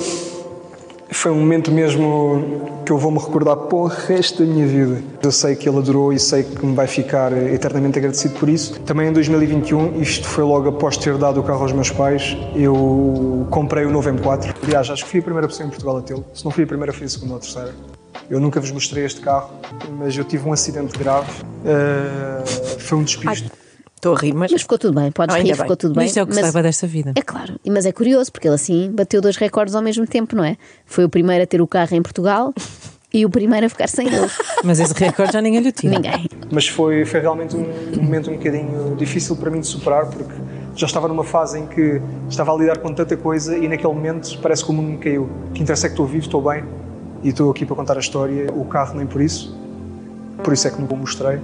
Foi 1.11 1.31
um 1.33 1.41
momento 1.41 1.73
mesmo 1.73 2.83
que 2.85 2.93
eu 2.93 2.99
vou 2.99 3.11
me 3.11 3.19
recordar 3.19 3.57
para 3.57 3.77
o 3.77 3.87
resto 3.87 4.45
da 4.45 4.53
minha 4.53 4.67
vida. 4.67 5.03
Eu 5.23 5.33
sei 5.33 5.57
que 5.57 5.69
ele 5.69 5.79
adorou 5.79 6.13
e 6.13 6.19
sei 6.19 6.43
que 6.43 6.65
me 6.65 6.75
vai 6.75 6.87
ficar 6.87 7.33
eternamente 7.33 7.99
agradecido 7.99 8.39
por 8.39 8.49
isso. 8.49 8.79
Também 8.81 9.09
em 9.09 9.13
2021, 9.13 10.01
isto 10.01 10.29
foi 10.29 10.45
logo 10.45 10.69
após 10.69 10.97
ter 10.97 11.17
dado 11.17 11.41
o 11.41 11.43
carro 11.43 11.63
aos 11.63 11.73
meus 11.73 11.91
pais, 11.91 12.37
eu 12.55 13.47
comprei 13.51 13.85
o 13.85 13.91
novo 13.91 14.11
M4. 14.11 14.55
Aliás, 14.63 14.91
acho 14.91 15.05
que 15.05 15.11
fui 15.11 15.21
a 15.21 15.23
primeira 15.23 15.49
pessoa 15.49 15.67
em 15.67 15.71
Portugal 15.71 15.97
a 15.97 16.03
tê-lo. 16.03 16.25
Se 16.35 16.45
não 16.45 16.51
fui 16.51 16.65
a 16.65 16.67
primeira, 16.67 16.93
fui 16.93 17.07
a 17.07 17.09
segunda 17.09 17.33
ou 17.33 17.39
a 17.39 17.41
terceira. 17.41 17.75
Eu 18.31 18.39
nunca 18.39 18.61
vos 18.61 18.71
mostrei 18.71 19.07
este 19.07 19.23
carro, 19.23 19.51
mas 19.99 20.17
eu 20.17 20.25
tive 20.25 20.47
um 20.47 20.53
acidente 20.53 20.99
grave. 20.99 21.31
Eh, 21.65 22.45
foi 22.79 22.99
um 22.99 23.03
despiste. 23.03 23.51
Estou 23.99 24.15
a 24.15 24.19
rir, 24.19 24.33
mas. 24.33 24.53
Mas 24.53 24.63
ficou 24.63 24.79
tudo 24.79 24.95
bem, 24.95 25.11
podes 25.11 25.35
Ah, 25.35 25.41
rir, 25.41 25.53
ficou 25.55 25.67
bem. 25.67 25.77
tudo 25.77 25.95
bem. 25.95 26.05
Mas 26.05 26.11
isso 26.11 26.21
é 26.21 26.23
o 26.23 26.27
que 26.29 26.33
se 26.35 26.41
mas- 26.41 26.55
leva 26.55 26.63
desta 26.63 26.87
vida. 26.87 27.13
É 27.17 27.21
claro, 27.21 27.59
mas 27.67 27.85
é 27.85 27.91
curioso, 27.91 28.31
porque 28.31 28.47
ele 28.47 28.55
assim 28.55 28.93
bateu 28.93 29.21
dois 29.21 29.37
recordes 29.37 29.75
ao 29.75 29.83
mesmo 29.83 30.07
tempo, 30.07 30.37
não 30.37 30.45
é? 30.45 30.57
Foi 30.87 31.05
o 31.05 31.09
primeiro 31.09 31.43
a 31.43 31.47
ter 31.49 31.61
o 31.61 31.67
carro 31.67 31.97
em 31.97 32.01
Portugal 32.01 32.55
e 33.13 33.27
o 33.27 33.31
primeiro 33.31 33.67
a 33.67 33.69
ficar 33.69 33.89
sem 33.89 34.07
ele. 34.07 34.31
Mas 34.63 34.79
esse 34.79 34.95
recorde 34.95 35.33
já 35.33 35.41
ninguém 35.43 35.61
lhe 35.61 35.73
tira. 35.73 35.95
Ninguém. 35.97 36.29
Mas 36.49 36.69
foi, 36.69 37.05
foi 37.05 37.19
realmente 37.19 37.57
um, 37.57 37.67
um 37.99 38.03
momento 38.05 38.31
um 38.31 38.37
bocadinho 38.37 38.95
difícil 38.97 39.35
para 39.35 39.51
mim 39.51 39.59
de 39.61 39.67
superar, 39.67 40.07
porque 40.07 40.33
já 40.77 40.87
estava 40.87 41.09
numa 41.09 41.25
fase 41.25 41.59
em 41.59 41.67
que 41.67 42.01
estava 42.31 42.55
a 42.55 42.57
lidar 42.57 42.79
com 42.79 42.95
tanta 42.95 43.17
coisa 43.17 43.59
e 43.59 43.67
naquele 43.67 43.93
momento 43.93 44.39
parece 44.41 44.65
que 44.65 44.71
o 44.71 44.75
mundo 44.75 44.91
me 44.93 44.99
caiu. 44.99 45.25
O 45.49 45.53
que 45.55 45.61
interessa 45.63 45.87
é 45.87 45.89
que 45.89 45.95
estou 45.95 46.07
vivo, 46.07 46.25
estou 46.25 46.41
bem 46.41 46.63
e 47.25 47.31
estou 47.31 47.51
aqui 47.51 47.67
para 47.67 47.75
contar 47.75 47.97
a 47.97 48.01
história. 48.01 48.47
O 48.53 48.65
carro 48.65 48.97
nem 48.97 49.07
por 49.09 49.21
isso, 49.21 49.59
por 50.45 50.53
isso 50.53 50.69
é 50.69 50.71
que 50.71 50.81
nunca 50.81 50.95
o 50.95 50.97
mostrei. 50.97 51.41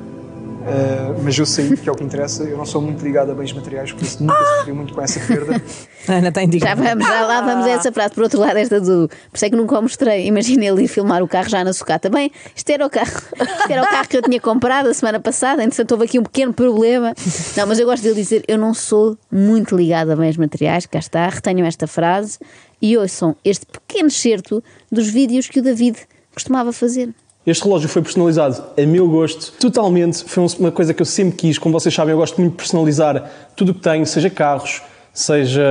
Uh, 0.64 1.20
mas 1.22 1.36
eu 1.38 1.44
sei 1.44 1.76
que 1.76 1.86
é 1.86 1.92
o 1.92 1.94
que 1.94 2.02
interessa. 2.02 2.42
Eu 2.44 2.56
não 2.56 2.64
sou 2.64 2.80
muito 2.80 3.04
ligado 3.04 3.30
a 3.30 3.34
bens 3.34 3.52
materiais, 3.52 3.92
por 3.92 4.02
isso 4.02 4.22
nunca 4.22 4.42
sofri 4.56 4.72
muito 4.72 4.94
com 4.94 5.02
essa 5.02 5.20
perda. 5.20 5.60
Ana 6.08 6.28
está 6.28 6.40
Já 6.40 6.46
indignada. 6.46 6.82
vamos, 6.82 7.06
já 7.06 7.20
lá 7.26 7.40
vamos 7.42 7.66
a 7.66 7.70
essa 7.70 7.92
frase. 7.92 8.14
Por 8.14 8.22
outro 8.24 8.40
lado, 8.40 8.56
esta 8.56 8.80
do. 8.80 9.08
Por 9.08 9.36
isso 9.36 9.44
é 9.44 9.50
que 9.50 9.56
nunca 9.56 9.78
o 9.78 9.82
mostrei. 9.82 10.26
Imagina 10.26 10.64
ele 10.64 10.84
ir 10.84 10.88
filmar 10.88 11.22
o 11.22 11.28
carro 11.28 11.48
já 11.48 11.62
na 11.62 11.72
sucata. 11.72 12.08
Bem, 12.08 12.30
isto 12.56 12.70
era 12.70 12.86
o 12.86 12.90
carro. 12.90 13.22
Isto 13.40 13.70
era 13.70 13.82
o 13.82 13.86
carro 13.86 14.08
que 14.08 14.16
eu 14.16 14.22
tinha 14.22 14.40
comprado 14.40 14.88
a 14.88 14.94
semana 14.94 15.20
passada. 15.20 15.62
Entretanto, 15.62 15.92
houve 15.92 16.04
aqui 16.04 16.18
um 16.18 16.22
pequeno 16.22 16.52
problema. 16.52 17.14
Não, 17.56 17.66
mas 17.66 17.78
eu 17.78 17.86
gosto 17.86 18.02
dele 18.02 18.14
dizer: 18.14 18.42
eu 18.48 18.56
não 18.56 18.72
sou 18.72 19.18
muito 19.30 19.76
ligado 19.76 20.10
a 20.10 20.16
bens 20.16 20.36
materiais. 20.36 20.86
Cá 20.86 20.98
está, 20.98 21.28
retenham 21.28 21.66
esta 21.66 21.86
frase 21.86 22.38
e 22.80 22.96
ouçam 22.96 23.36
este 23.44 23.66
pequeno 23.66 24.08
excerto 24.08 24.62
dos 24.90 25.08
vídeos 25.08 25.48
que 25.48 25.60
o 25.60 25.62
David 25.62 25.98
costumava 26.34 26.72
fazer. 26.72 27.10
Este 27.46 27.64
relógio 27.64 27.88
foi 27.88 28.00
personalizado 28.02 28.62
a 28.76 28.86
meu 28.86 29.06
gosto, 29.08 29.52
totalmente. 29.60 30.24
Foi 30.24 30.42
um- 30.42 30.46
uma 30.60 30.72
coisa 30.72 30.94
que 30.94 31.02
eu 31.02 31.06
sempre 31.06 31.36
quis. 31.36 31.58
Como 31.58 31.78
vocês 31.78 31.94
sabem, 31.94 32.12
eu 32.12 32.18
gosto 32.18 32.38
muito 32.40 32.52
de 32.52 32.56
personalizar 32.56 33.30
tudo 33.54 33.72
o 33.72 33.74
que 33.74 33.80
tenho, 33.80 34.06
seja 34.06 34.30
carros, 34.30 34.80
seja. 35.12 35.62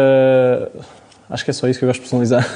Acho 1.33 1.43
que 1.45 1.49
é 1.49 1.53
só 1.53 1.67
isso 1.67 1.79
que 1.79 1.85
eu 1.85 1.89
gosto 1.89 2.03
de 2.03 2.09
personalizar. 2.09 2.47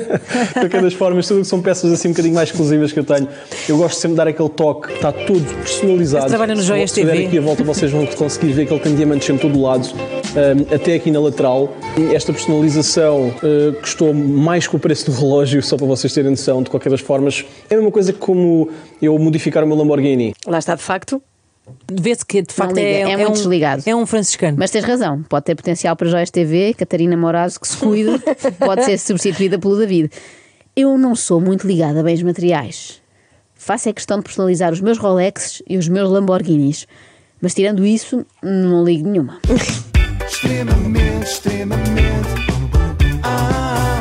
de 0.48 0.54
qualquer 0.54 0.80
das 0.80 0.94
formas, 0.94 1.28
tudo 1.28 1.42
que 1.42 1.46
são 1.46 1.60
peças 1.60 1.92
assim 1.92 2.08
um 2.08 2.12
bocadinho 2.12 2.34
mais 2.34 2.48
exclusivas 2.48 2.90
que 2.90 2.98
eu 2.98 3.04
tenho. 3.04 3.28
Eu 3.68 3.76
gosto 3.76 3.96
sempre 3.96 4.12
de 4.12 4.16
dar 4.16 4.26
aquele 4.28 4.48
toque, 4.48 4.90
está 4.90 5.12
tudo 5.12 5.44
personalizado. 5.56 6.24
Esse 6.24 6.30
trabalha 6.30 6.54
no 6.54 6.62
Se- 6.62 6.66
Joias 6.66 6.90
Se 6.90 7.04
TV. 7.04 7.26
aqui 7.26 7.36
a 7.36 7.42
volta, 7.42 7.62
vocês 7.62 7.92
vão 7.92 8.06
conseguir 8.06 8.52
ver 8.52 8.64
que 8.66 8.72
ele 8.72 8.80
tem 8.80 8.94
diamantes 8.94 9.28
em 9.28 9.36
todo 9.36 9.58
o 9.58 9.60
lado, 9.62 9.86
um, 9.86 10.74
até 10.74 10.94
aqui 10.94 11.10
na 11.10 11.20
lateral. 11.20 11.76
Esta 12.14 12.32
personalização 12.32 13.28
uh, 13.28 13.72
custou 13.82 14.14
mais 14.14 14.66
que 14.66 14.74
o 14.74 14.78
preço 14.78 15.10
do 15.10 15.16
relógio, 15.16 15.62
só 15.62 15.76
para 15.76 15.86
vocês 15.86 16.10
terem 16.14 16.30
noção, 16.30 16.62
de 16.62 16.70
qualquer 16.70 16.88
das 16.88 17.02
formas. 17.02 17.44
É 17.68 17.74
a 17.74 17.76
mesma 17.76 17.92
coisa 17.92 18.14
que 18.14 18.18
como 18.18 18.70
eu 19.02 19.18
modificar 19.18 19.62
o 19.62 19.66
meu 19.66 19.76
Lamborghini. 19.76 20.32
Lá 20.46 20.58
está, 20.58 20.74
de 20.74 20.82
facto. 20.82 21.20
Vê-se 21.90 22.24
que 22.24 22.42
de 22.42 22.52
facto 22.52 22.74
liga, 22.74 22.88
é, 22.88 23.00
é 23.02 23.16
muito 23.16 23.30
um, 23.30 23.34
desligado. 23.34 23.82
É 23.86 23.94
um 23.94 24.04
franciscano. 24.04 24.56
Mas 24.58 24.70
tens 24.70 24.84
razão, 24.84 25.22
pode 25.22 25.44
ter 25.44 25.54
potencial 25.54 25.94
para 25.94 26.08
Joias 26.08 26.30
TV, 26.30 26.74
Catarina 26.74 27.16
Moraes, 27.16 27.56
que 27.56 27.68
se 27.68 27.76
cuide, 27.76 28.20
pode 28.58 28.84
ser 28.84 28.98
substituída 28.98 29.58
pelo 29.58 29.76
David. 29.76 30.10
Eu 30.74 30.96
não 30.98 31.14
sou 31.14 31.40
muito 31.40 31.66
ligada 31.66 32.00
a 32.00 32.02
bens 32.02 32.22
materiais. 32.22 33.00
Faço 33.54 33.88
a 33.88 33.92
questão 33.92 34.18
de 34.18 34.24
personalizar 34.24 34.72
os 34.72 34.80
meus 34.80 34.98
Rolexes 34.98 35.62
e 35.68 35.76
os 35.76 35.88
meus 35.88 36.10
Lamborghinis. 36.10 36.86
Mas 37.40 37.54
tirando 37.54 37.84
isso, 37.84 38.26
não 38.42 38.84
ligo 38.84 39.08
nenhuma. 39.08 39.38
extremamente, 40.26 41.24
extremamente, 41.24 42.28
ah, 43.22 44.00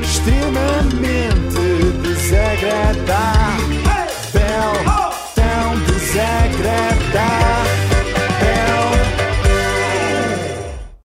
extremamente 0.00 1.58
desagradável. 2.02 3.37